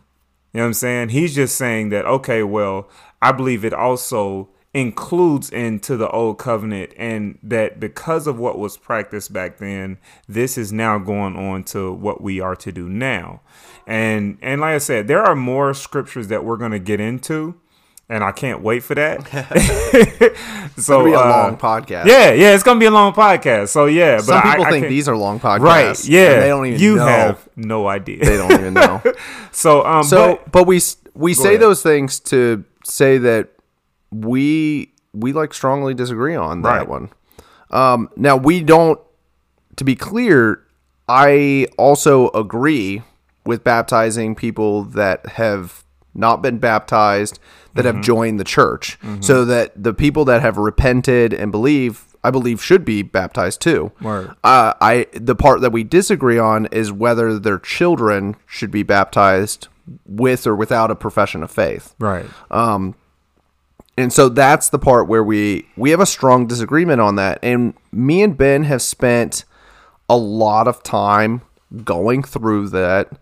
[0.53, 1.09] You know what I'm saying?
[1.11, 2.89] He's just saying that okay, well,
[3.21, 8.77] I believe it also includes into the old covenant and that because of what was
[8.77, 9.97] practiced back then
[10.29, 13.41] this is now going on to what we are to do now
[13.87, 17.55] and and like i said there are more scriptures that we're going to get into
[18.15, 19.27] and i can't wait for that
[20.77, 23.69] so it's be a uh, long podcast yeah yeah it's gonna be a long podcast
[23.69, 26.49] so yeah some but people I, think I these are long podcasts right yeah they
[26.49, 27.07] don't even you know.
[27.07, 29.03] have no idea they don't even know
[29.53, 30.81] so um so but, but we
[31.15, 31.61] we say ahead.
[31.61, 33.51] those things to say that
[34.11, 36.89] we we like strongly disagree on that right.
[36.89, 37.11] one.
[37.71, 39.01] Um, now we don't.
[39.77, 40.63] To be clear,
[41.09, 43.03] I also agree
[43.45, 45.85] with baptizing people that have
[46.15, 47.39] not been baptized
[47.75, 47.97] that mm-hmm.
[47.97, 49.21] have joined the church, mm-hmm.
[49.21, 53.93] so that the people that have repented and believe, I believe, should be baptized too.
[54.01, 54.29] Right.
[54.43, 59.69] Uh, I the part that we disagree on is whether their children should be baptized
[60.07, 61.95] with or without a profession of faith.
[61.99, 62.27] Right.
[62.51, 62.95] Um,
[63.97, 67.39] and so that's the part where we we have a strong disagreement on that.
[67.43, 69.45] And me and Ben have spent
[70.09, 71.43] a lot of time
[71.85, 73.13] going through that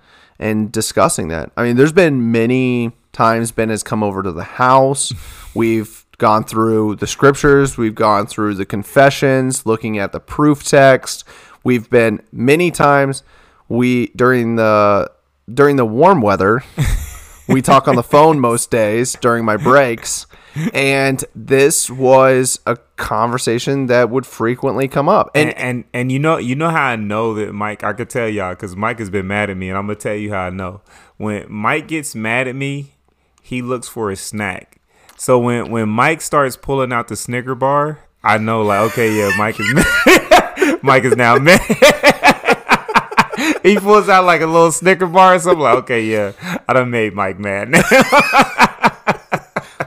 [0.43, 1.53] and discussing that.
[1.57, 5.13] I mean, there's been many times Ben has come over to the house.
[5.55, 11.25] We've gone through the scriptures, we've gone through the confessions, looking at the proof text.
[11.65, 13.23] We've been many times
[13.69, 15.11] we during the
[15.53, 16.65] during the warm weather,
[17.49, 20.27] we talk on the phone most days during my breaks
[20.73, 25.31] and this was a conversation that would frequently come up.
[25.35, 27.85] And, and and, and you know you know how I know that Mike.
[27.85, 30.15] I could tell y'all because Mike has been mad at me, and I'm gonna tell
[30.15, 30.83] you how I know.
[31.17, 32.95] When Mike gets mad at me,
[33.43, 34.81] he looks for a snack.
[35.17, 39.31] So when when Mike starts pulling out the Snicker bar, I know like okay, yeah,
[39.37, 40.79] Mike is mad.
[40.83, 41.61] Mike is now mad.
[43.63, 45.65] he pulls out like a little Snicker bar something.
[45.65, 46.33] I'm like okay, yeah,
[46.69, 47.83] I done made Mike mad now.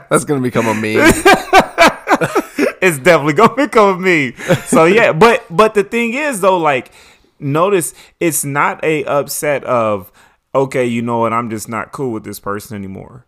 [0.10, 0.82] That's gonna become a meme.
[2.80, 4.34] it's definitely gonna become a meme.
[4.66, 6.92] So yeah, but but the thing is though, like,
[7.40, 10.12] notice it's not a upset of
[10.54, 13.26] okay, you know what, I'm just not cool with this person anymore.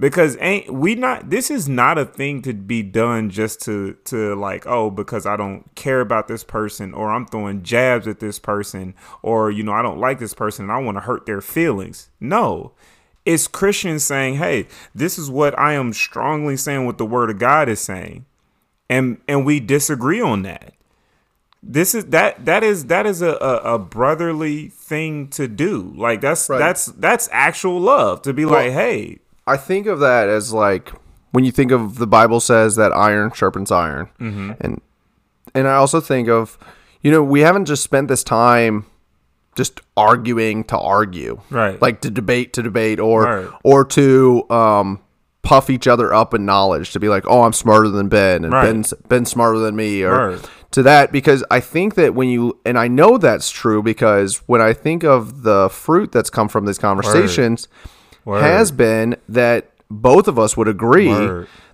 [0.00, 4.34] Because ain't we not this is not a thing to be done just to to
[4.36, 8.38] like, oh, because I don't care about this person or I'm throwing jabs at this
[8.38, 11.40] person or you know, I don't like this person and I want to hurt their
[11.40, 12.10] feelings.
[12.20, 12.74] No
[13.28, 17.38] it's Christians saying, "Hey, this is what I am strongly saying what the word of
[17.38, 18.24] God is saying."
[18.88, 20.72] And and we disagree on that.
[21.62, 25.92] This is that that is that is a, a, a brotherly thing to do.
[25.94, 26.58] Like that's right.
[26.58, 30.90] that's that's actual love to be well, like, "Hey, I think of that as like
[31.32, 34.52] when you think of the Bible says that iron sharpens iron." Mm-hmm.
[34.60, 34.80] And
[35.54, 36.56] and I also think of
[37.02, 38.86] you know, we haven't just spent this time
[39.58, 41.82] just arguing to argue, right?
[41.82, 43.50] Like to debate to debate, or right.
[43.64, 45.02] or to um,
[45.42, 48.52] puff each other up in knowledge to be like, oh, I'm smarter than Ben, and
[48.52, 48.66] right.
[48.66, 50.50] Ben's Ben's smarter than me, or right.
[50.70, 51.10] to that.
[51.10, 55.02] Because I think that when you and I know that's true because when I think
[55.02, 57.66] of the fruit that's come from these conversations,
[58.24, 61.12] has been that both of us would agree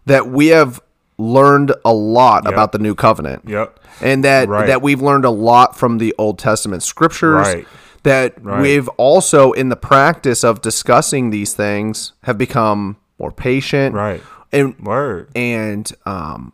[0.07, 0.81] that we have
[1.19, 2.53] learned a lot yep.
[2.53, 3.43] about the new covenant.
[3.47, 3.81] Yep.
[4.01, 4.67] And that right.
[4.67, 7.47] that we've learned a lot from the Old Testament scriptures.
[7.47, 7.67] Right.
[8.03, 8.61] That right.
[8.61, 13.95] we've also in the practice of discussing these things have become more patient.
[13.95, 14.23] Right.
[14.53, 15.31] And Word.
[15.35, 16.53] and um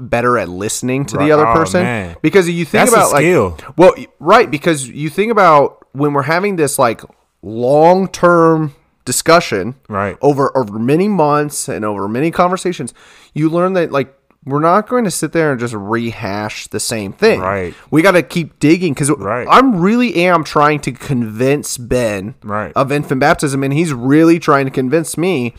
[0.00, 2.16] better at listening to the other oh, person man.
[2.22, 6.56] because you think That's about like well right because you think about when we're having
[6.56, 7.02] this like
[7.42, 8.74] long term
[9.06, 10.18] discussion Right.
[10.20, 12.92] over over many months and over many conversations,
[13.32, 14.12] you learn that like
[14.44, 17.40] we're not going to sit there and just rehash the same thing.
[17.40, 17.74] Right.
[17.90, 19.46] We got to keep digging because Right.
[19.50, 22.72] I'm really am trying to convince Ben Right.
[22.76, 25.54] of infant baptism, and he's really trying to convince me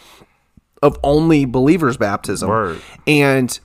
[0.81, 2.47] of only believers baptism.
[2.47, 2.79] Word.
[3.05, 3.59] And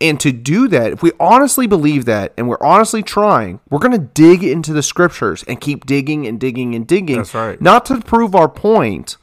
[0.00, 3.92] and to do that, if we honestly believe that and we're honestly trying, we're going
[3.92, 7.18] to dig into the scriptures and keep digging and digging and digging.
[7.18, 7.60] That's right.
[7.60, 9.18] Not to prove our point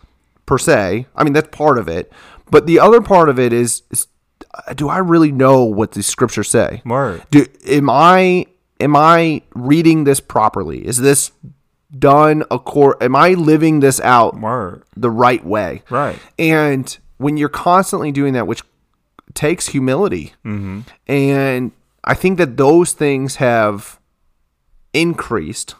[0.45, 1.07] per se.
[1.15, 2.11] I mean, that's part of it.
[2.49, 4.07] But the other part of it is, is
[4.53, 6.81] uh, do I really know what the scriptures say?
[6.85, 7.23] Word.
[7.31, 8.45] Do am I
[8.79, 10.85] am I reading this properly?
[10.85, 11.31] Is this
[11.97, 14.83] done accord am I living this out Word.
[14.95, 15.83] the right way?
[15.89, 16.19] Right.
[16.37, 18.61] And when you're constantly doing that, which
[19.37, 20.79] takes humility, Mm-hmm.
[21.07, 21.71] and
[22.03, 23.99] I think that those things have
[24.93, 25.75] increased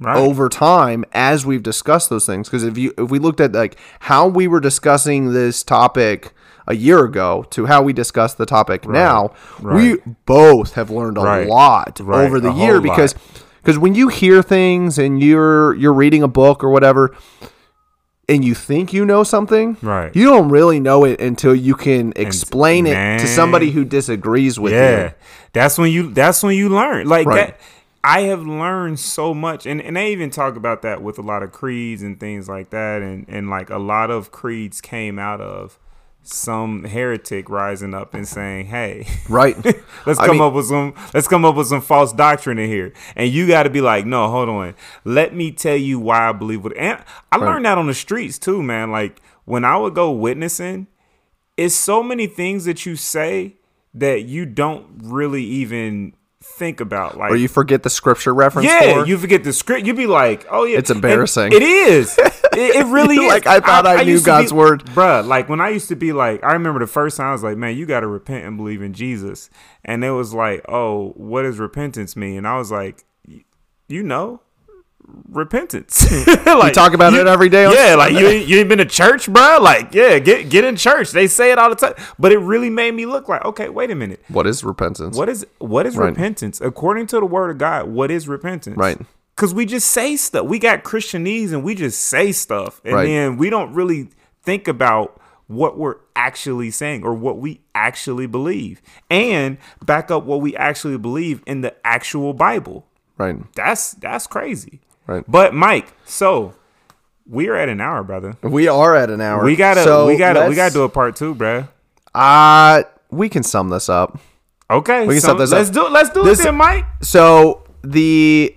[0.00, 0.16] Right.
[0.16, 2.48] over time as we've discussed those things.
[2.48, 6.32] Because if you if we looked at like how we were discussing this topic
[6.66, 9.30] a year ago to how we discuss the topic now,
[9.62, 11.46] we both have learned a Right.
[11.46, 12.24] lot Right.
[12.24, 13.14] over the A year because
[13.62, 17.14] because when you hear things and you're you're reading a book or whatever
[18.28, 20.14] and you think you know something Right.
[20.14, 24.72] you don't really know it until you can explain it to somebody who disagrees with
[24.72, 25.10] yeah you
[25.52, 27.48] that's when you that's when you learn like Right.
[27.48, 27.60] that
[28.04, 31.42] i have learned so much and, and they even talk about that with a lot
[31.42, 35.40] of creeds and things like that and and like a lot of creeds came out
[35.40, 35.78] of
[36.24, 39.56] some heretic rising up and saying hey right.
[40.06, 42.68] let's I come mean- up with some let's come up with some false doctrine in
[42.70, 42.92] here.
[43.16, 44.74] And you got to be like no hold on.
[45.04, 47.02] Let me tell you why i believe what and
[47.32, 48.90] i learned that on the streets too man.
[48.92, 50.86] Like when i would go witnessing
[51.56, 53.56] it's so many things that you say
[53.92, 56.14] that you don't really even
[56.44, 59.06] think about like or you forget the scripture reference yeah, for.
[59.06, 59.86] you forget the script.
[59.86, 61.52] You'd be like, "Oh yeah." It's And embarrassing.
[61.52, 62.18] It is.
[62.54, 63.28] It, it really is.
[63.28, 64.84] like, I thought I knew used to God's be- word.
[64.84, 65.26] bruh.
[65.26, 67.56] Like when I used to be like, I remember the first time I was like,
[67.56, 69.48] "Man, you got to repent and believe in Jesus,"
[69.86, 73.04] and it was like, "Oh, what does repentance mean?" And I was like,
[73.88, 74.42] "You know."
[75.28, 76.06] Repentance.
[76.08, 76.46] Hmm.
[76.58, 78.78] like, we talk about you- it every day Yeah, like you, ain't- you ain't been
[78.78, 79.58] to church, bro.
[79.60, 81.10] Like, yeah, get get in church.
[81.12, 83.90] They say it all the time, but it really made me look like, okay, wait
[83.90, 84.22] a minute.
[84.28, 86.08] what is repentance What is what is Right.
[86.08, 86.60] repentance?
[86.60, 88.76] According to the word of God, what is repentance?
[88.76, 88.98] Right.
[89.36, 90.46] Cause we just say stuff.
[90.46, 92.80] We got Christianese and we just say stuff.
[92.84, 93.06] And Right.
[93.06, 94.08] then we don't really
[94.42, 98.80] think about what we're actually saying or what we actually believe.
[99.10, 102.86] And back up what we actually believe in the actual Bible.
[103.18, 104.80] right That's that's crazy.
[105.06, 105.24] Right.
[105.26, 106.54] But Mike, so
[107.26, 108.36] we're at an hour, brother.
[108.42, 111.16] we are at an hour We gotta So we gotta we gotta do a part
[111.16, 111.68] two, bruh.
[112.14, 114.18] uh we can sum this up
[114.70, 115.06] Okay.
[115.06, 115.74] We can so stop this let's up.
[115.74, 115.92] do it.
[115.92, 116.86] Let's do This- it then, Mike.
[117.02, 118.56] So the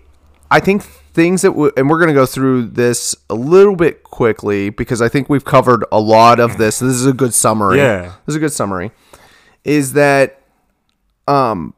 [0.50, 4.04] I think things that w- and we're going to go through this a little bit
[4.04, 6.80] quickly because I think we've covered a lot of this.
[6.80, 7.78] This is a good summary.
[7.80, 8.02] Yeah.
[8.26, 8.92] This is a good summary.
[9.66, 10.40] Is that
[11.28, 11.74] um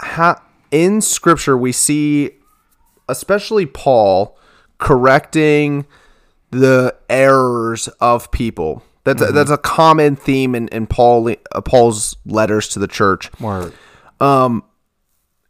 [0.00, 2.32] how in scripture we see
[3.08, 4.36] especially Paul
[4.78, 5.86] correcting
[6.50, 8.82] the errors of people.
[9.04, 13.30] That's a, that's a common theme in, in Paul uh, Paul's letters to the church.
[13.40, 13.72] Word.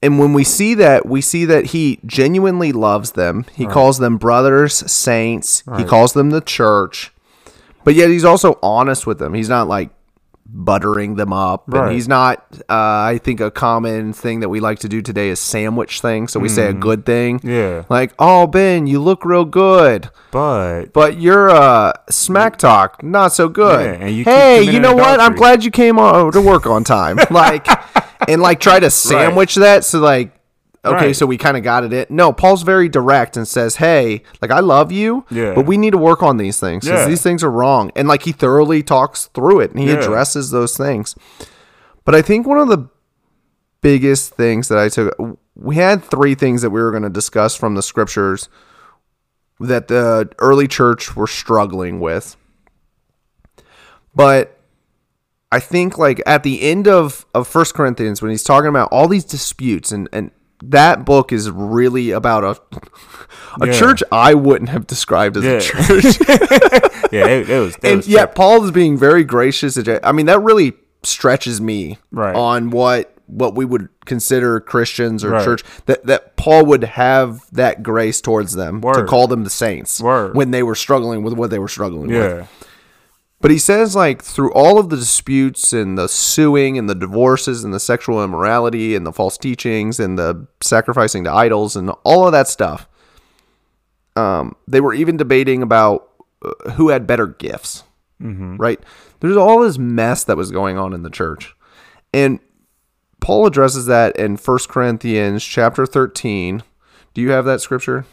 [0.01, 3.45] And when we see that, we see that he genuinely loves them.
[3.55, 5.65] He calls them brothers, saints.
[5.77, 7.13] He calls them the church.
[7.83, 9.35] But yet he's also honest with them.
[9.35, 9.91] He's not like
[10.49, 11.65] buttering them up.
[11.67, 11.85] Right.
[11.85, 15.29] And he's not, uh, I think, a common thing that we like to do today
[15.29, 16.27] is sandwich thing.
[16.29, 17.41] So we say a good thing.
[17.41, 17.49] Mm.
[17.49, 17.85] Yeah.
[17.89, 20.11] Like, oh, Ben, you look real good.
[20.31, 23.85] But But your uh, smack talk, not so good.
[23.85, 25.21] Yeah, and you hey, you know what?
[25.21, 27.19] I'm glad you came on to work on time.
[27.31, 27.67] like,
[28.29, 29.85] and like try to sandwich that.
[29.85, 30.33] So like,
[30.85, 31.17] okay, Right.
[31.17, 31.93] so we kind of got it.
[31.93, 32.07] In.
[32.17, 35.55] No, Paul's very direct and says, hey, like I love you, Yeah.
[35.55, 37.09] but we need to work on these things because Yeah.
[37.09, 37.91] these things are wrong.
[37.97, 39.95] And like he thoroughly talks through it and he Yeah.
[40.01, 41.15] addresses those things.
[42.05, 42.89] But I think one of the
[43.81, 45.15] biggest things that I took,
[45.57, 48.49] we had three things that we were going to discuss from the scriptures
[49.61, 52.37] that the early church were struggling with.
[54.15, 54.59] But
[55.51, 59.09] I think like at the end of of First Corinthians when he's talking about all
[59.09, 60.31] these disputes and and
[60.63, 62.79] that book is really about a
[63.61, 63.73] a Yeah.
[63.73, 65.53] church I wouldn't have described as Yeah.
[65.53, 66.19] a church.
[67.13, 67.75] yeah, it, it was.
[67.77, 69.79] It and was yet Paul is being very gracious.
[70.03, 72.35] I mean that really stretches me Right.
[72.35, 75.45] on what what we would consider Christians or Right.
[75.45, 80.01] church that that Paul would have that grace towards them to call them the saints
[80.01, 80.35] Word.
[80.35, 82.49] when they were struggling with what they were struggling with.
[83.41, 87.63] But he says, like, through all of the disputes and the suing and the divorces
[87.63, 92.27] and the sexual immorality and the false teachings and the sacrificing to idols and all
[92.27, 92.89] of that stuff,
[94.17, 96.11] um, they were even debating about
[96.43, 97.85] uh, who had better gifts.
[98.57, 98.81] Right?
[99.21, 101.55] There's all this mess that was going on in the church,
[102.13, 102.41] and
[103.21, 106.63] Paul addresses that in 1 Corinthians chapter 13.
[107.15, 108.07] Do you have that scripture?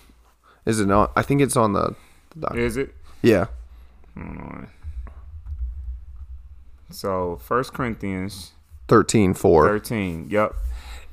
[0.66, 1.12] Is it not?
[1.16, 1.96] I think it's on the.
[2.36, 2.94] the Is it?
[3.24, 3.48] yeah.
[6.90, 8.52] So First Corinthians
[8.88, 9.68] 13 4.
[9.68, 10.28] 13.
[10.30, 10.56] Yep.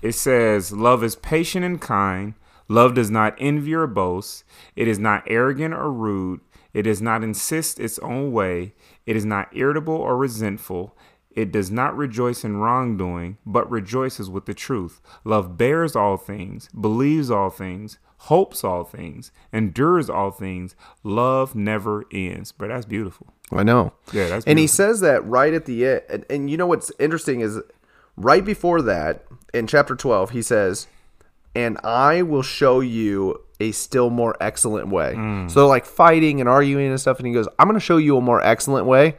[0.03, 2.35] It says, Love is patient and kind.
[2.69, 4.45] Love does not envy or boast.
[4.77, 6.41] It is not arrogant or rude.
[6.73, 8.75] It does not insist its own way.
[9.05, 10.97] It is not irritable or resentful.
[11.35, 15.01] It does not rejoice in wrongdoing, but rejoices with the truth.
[15.25, 20.77] Love bears all things, believes all things, hopes all things, endures all things.
[21.03, 22.53] Love never ends.
[22.53, 23.29] But that's beautiful.
[23.51, 23.93] I know.
[24.13, 26.03] Yeah, that's And he says that right at the end.
[26.09, 27.61] And, and you know what's interesting is
[28.17, 30.87] right before that, in chapter 12, he says,
[31.55, 35.15] And I will show you a still more excellent way.
[35.17, 35.51] Mm.
[35.51, 37.19] So like fighting and arguing and stuff.
[37.19, 39.17] And he goes, I'm going to show you a more excellent way.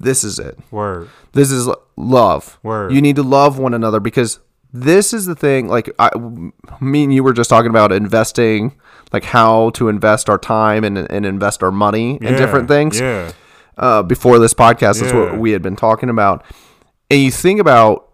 [0.00, 0.58] This is it.
[0.70, 1.08] Word.
[1.32, 2.58] This is love.
[2.62, 2.92] Word.
[2.92, 4.40] You need to love one another because
[4.72, 5.68] this is the thing.
[5.68, 6.10] Like I,
[6.80, 8.78] me and you were just talking about investing,
[9.12, 13.00] like how to invest our time and, and invest our money in Yeah, different things.
[13.00, 13.32] Yeah.
[13.76, 16.44] Uh, before this podcast, that's what we had been talking about.
[17.10, 18.08] And you think about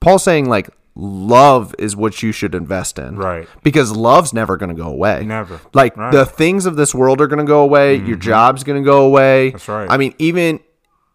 [0.00, 3.46] Paul saying like love is what you should invest in, Right.
[3.62, 5.24] Because love's never going to go away.
[5.26, 5.60] Never.
[5.74, 6.10] Like Right.
[6.12, 7.96] the things of this world are going to go away.
[7.96, 9.50] Your job's going to go away.
[9.50, 9.90] That's right.
[9.90, 10.60] I mean, even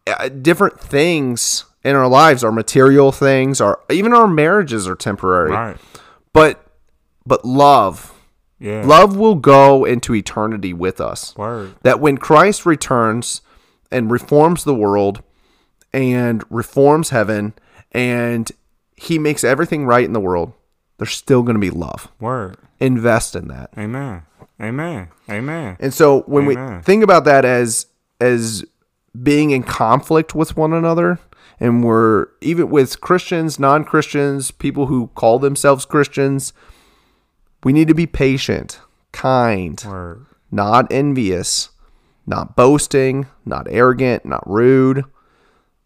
[0.07, 5.51] Uh, different things in our lives, our material things, our even our marriages are temporary.
[5.51, 5.77] Right.
[6.33, 6.63] But
[7.25, 8.13] but love,
[8.59, 8.83] Yeah.
[8.85, 11.35] love will go into eternity with us.
[11.37, 11.75] Word.
[11.83, 13.41] That when Christ returns
[13.91, 15.21] and reforms the world
[15.93, 17.53] and reforms heaven
[17.91, 18.51] and
[18.95, 20.53] he makes everything right in the world,
[20.97, 22.07] there's still going to be love.
[22.19, 22.57] Word.
[22.79, 23.69] Invest in that.
[23.77, 24.23] Amen.
[24.59, 25.09] Amen.
[25.29, 25.77] Amen.
[25.79, 26.77] And so when Amen.
[26.77, 27.87] we think about that as
[28.19, 28.63] as
[29.19, 31.19] being in conflict with one another,
[31.59, 36.53] and we're even with Christians, non-Christians, people who call themselves Christians,
[37.63, 38.79] we need to be patient,
[39.11, 40.25] kind, Word.
[40.49, 41.69] not envious,
[42.25, 45.05] not boasting, not arrogant, not rude.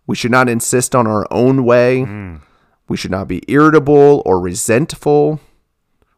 [0.07, 2.01] We should not insist on our own way.
[2.01, 2.41] Mm.
[2.87, 5.39] We should not be irritable or resentful.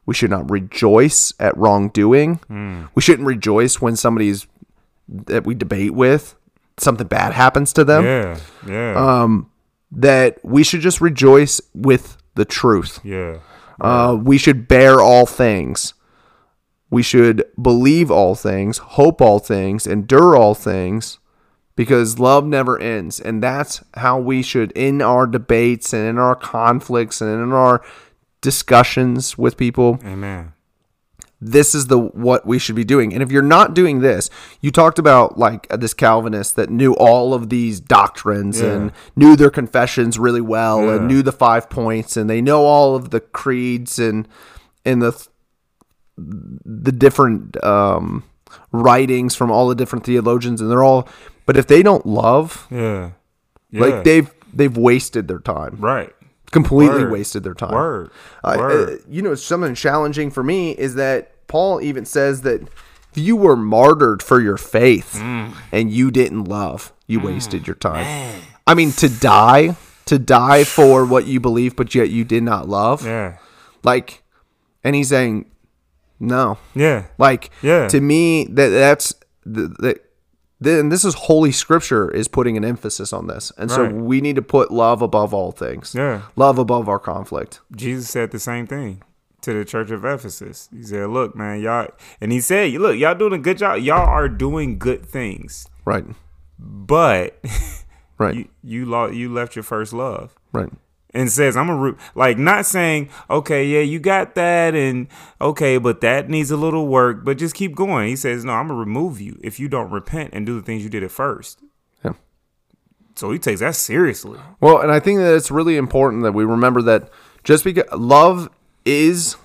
[0.06, 2.40] We should not rejoice at wrongdoing.
[2.50, 2.90] Mm.
[2.94, 4.46] We shouldn't rejoice when somebody's
[5.08, 6.36] that we debate with
[6.78, 8.04] something bad happens to them.
[8.04, 8.38] Yeah.
[8.68, 8.94] Yeah.
[9.24, 9.50] Um,
[9.92, 13.00] That we should just rejoice with the truth.
[13.04, 13.38] yeah.
[13.80, 15.94] Uh, we should bear all things.
[16.90, 21.20] We should believe all things, hope all things, endure all things,
[21.76, 23.20] because love never ends.
[23.20, 27.84] And that's how we should, in our debates and in our conflicts and in our
[28.42, 30.54] discussions with people, Amen.
[31.40, 33.14] This is the what we should be doing.
[33.14, 34.30] And if you're not doing this,
[34.60, 38.72] you talked about like uh, this Calvinist that knew all of these doctrines Yeah.
[38.74, 40.96] and knew their confessions really well Yeah.
[40.96, 44.28] and knew the five points and they know all of the creeds and
[44.84, 45.28] and the
[46.18, 48.24] the different um,
[48.72, 51.08] writings from all the different theologians and they're all
[51.46, 53.12] but if they don't love Yeah.
[53.70, 53.82] yeah.
[53.82, 56.14] like they've they've wasted their time right.
[56.52, 57.12] Completely Word.
[57.12, 58.10] wasted their time Word.
[58.44, 58.90] uh, Word.
[58.90, 62.70] uh, you know, something challenging for me is that Paul even says that if
[63.16, 65.54] you were martyred for your faith Mm.
[65.72, 68.42] and you didn't love, you wasted your time.
[68.66, 69.76] I mean, to die,
[70.06, 73.06] to die for what you believe, but yet you did not love.
[73.06, 73.38] yeah.
[73.84, 74.24] Like,
[74.84, 75.46] and he's saying,
[76.20, 76.58] no.
[76.76, 77.06] Yeah.
[77.18, 77.88] Like, Yeah.
[77.88, 79.14] to me, that that's
[79.46, 80.00] the, the
[80.60, 83.94] then this is holy scripture is putting an emphasis on this, and so Right.
[83.94, 85.94] we need to put love above all things.
[85.96, 86.22] Yeah.
[86.36, 87.62] love above our conflict.
[87.76, 89.02] Jesus said the same thing
[89.42, 90.68] to the church of Ephesus.
[90.76, 91.88] He said, "Look, man, y'all,"
[92.20, 93.80] and he said, "Look, y'all doing a good job.
[93.82, 96.06] Y'all are doing good things, Right,
[96.60, 97.40] but
[98.18, 100.72] right, you you lost, you left your first love." right.
[101.18, 105.08] And says, "I'm a root." Like not saying, "Okay, yeah, you got that," and
[105.42, 107.26] okay, but that needs a little work.
[107.26, 108.08] But just keep going.
[108.08, 110.84] He says, "No, I'm gonna remove you if you don't repent and do the things
[110.84, 111.64] you did at first.
[112.06, 112.14] Yeah.
[113.16, 114.40] So he takes that seriously.
[114.62, 117.10] Well, and I think that it's really important that we remember that
[117.44, 118.50] just because love
[118.86, 119.38] is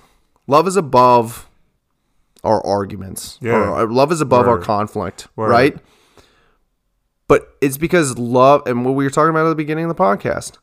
[0.47, 1.49] love is above
[2.45, 3.39] our arguments.
[3.41, 3.53] Yeah.
[3.53, 5.49] Or uh, love is above our conflict, Word.
[5.49, 5.77] right?
[7.29, 10.03] But it's because love and what we were talking about at the beginning of the
[10.03, 10.59] podcast.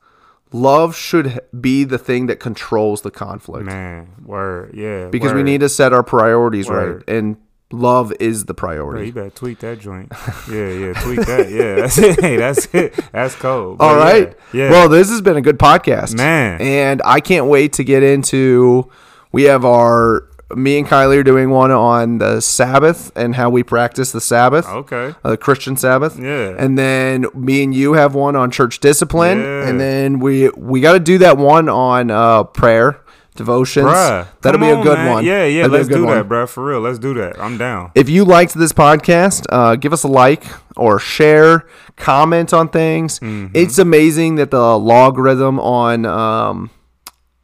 [0.51, 3.65] Love should be the thing that controls the conflict.
[3.65, 5.07] Man, word, yeah.
[5.09, 7.03] because we need to set our priorities Word.
[7.07, 7.15] right.
[7.17, 7.37] And
[7.71, 9.05] love is the Bro, priority.
[9.07, 10.11] you better tweet that joint.
[10.51, 11.51] Yeah, yeah, tweet that.
[11.51, 12.19] Yeah, that's it.
[12.19, 12.99] Hey, that's it.
[13.11, 13.77] That's cold.
[13.77, 14.35] But All right.
[14.51, 14.63] Yeah.
[14.65, 14.69] yeah.
[14.71, 16.59] Well, this has been a good podcast, Man.
[16.59, 18.89] and I can't wait to get into.
[19.31, 23.63] We have our me and Kylie are doing one on the Sabbath and how we
[23.63, 24.67] practice the Sabbath.
[24.67, 25.13] Okay.
[25.23, 26.19] uh, Christian Sabbath.
[26.19, 26.55] Yeah.
[26.57, 29.39] And then me and you have one on church discipline.
[29.39, 29.67] Yeah.
[29.67, 33.01] And then we we got to do that one on uh, prayer,
[33.35, 33.87] devotions.
[33.87, 34.27] Bruh.
[34.41, 35.11] That'll be a on, good man.
[35.11, 35.25] one.
[35.25, 35.63] Yeah, yeah.
[35.63, 36.17] That'll Let's do one.
[36.17, 36.47] that, bro.
[36.47, 36.79] For real.
[36.79, 37.39] Let's do that.
[37.39, 37.91] I'm down.
[37.93, 40.45] If you liked this podcast, uh, give us a like
[40.75, 43.19] or share, comment on things.
[43.19, 43.55] Mm-hmm.
[43.55, 46.71] It's amazing that the logarithm on um,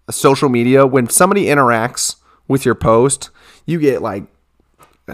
[0.10, 2.16] social media, when somebody interacts
[2.48, 3.30] with your post,
[3.66, 4.24] you get like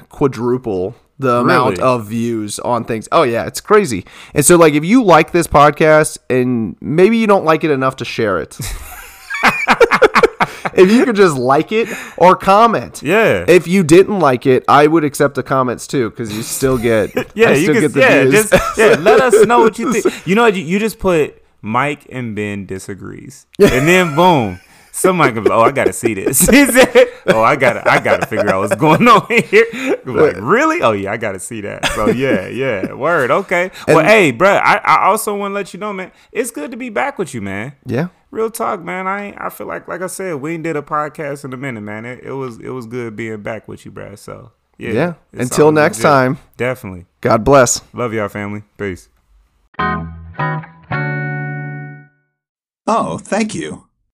[0.09, 1.83] quadruple the amount Really?
[1.83, 3.07] of views on things.
[3.11, 4.05] Oh yeah, it's crazy.
[4.33, 7.95] And so like if you like this podcast and maybe you don't like it enough
[7.97, 8.57] to share it.
[10.73, 13.01] if you could just like it or comment.
[13.03, 13.45] Yeah.
[13.47, 17.13] If you didn't like it, I would accept the comments too because you still get
[17.35, 17.81] Yeah, I you still can.
[17.83, 18.49] get the yeah, views.
[18.49, 18.95] just yeah.
[18.99, 20.25] Let us know what you think.
[20.27, 24.59] You know, you, you just put Mike and Ben disagrees, and then boom,
[25.01, 25.49] somebody comes.
[25.49, 26.47] Oh, I gotta see this.
[26.49, 29.65] He said, oh, I gotta, I gotta figure out what's going on here.
[30.05, 30.81] Like, really?
[30.81, 31.85] Oh yeah, I gotta see that.
[31.87, 32.93] So yeah, yeah.
[32.93, 33.31] Word.
[33.31, 33.71] Okay.
[33.87, 36.11] Well, And- hey, bro, I, I also want to let you know, man.
[36.31, 37.73] It's good to be back with you, man.
[37.85, 38.07] yeah.
[38.31, 39.07] Real talk, man.
[39.07, 41.81] I I feel like like I said, we ain't did a podcast in a minute,
[41.81, 42.05] man.
[42.05, 44.17] It, it was it was good being back with you, bruh.
[44.17, 44.91] So yeah.
[44.91, 45.13] Yeah.
[45.33, 46.03] Until next legit.
[46.09, 46.37] time.
[46.55, 47.07] Definitely.
[47.19, 47.81] God bless.
[47.93, 48.63] Love y'all, family.
[48.77, 49.09] Peace.
[52.87, 53.85] Oh, thank you.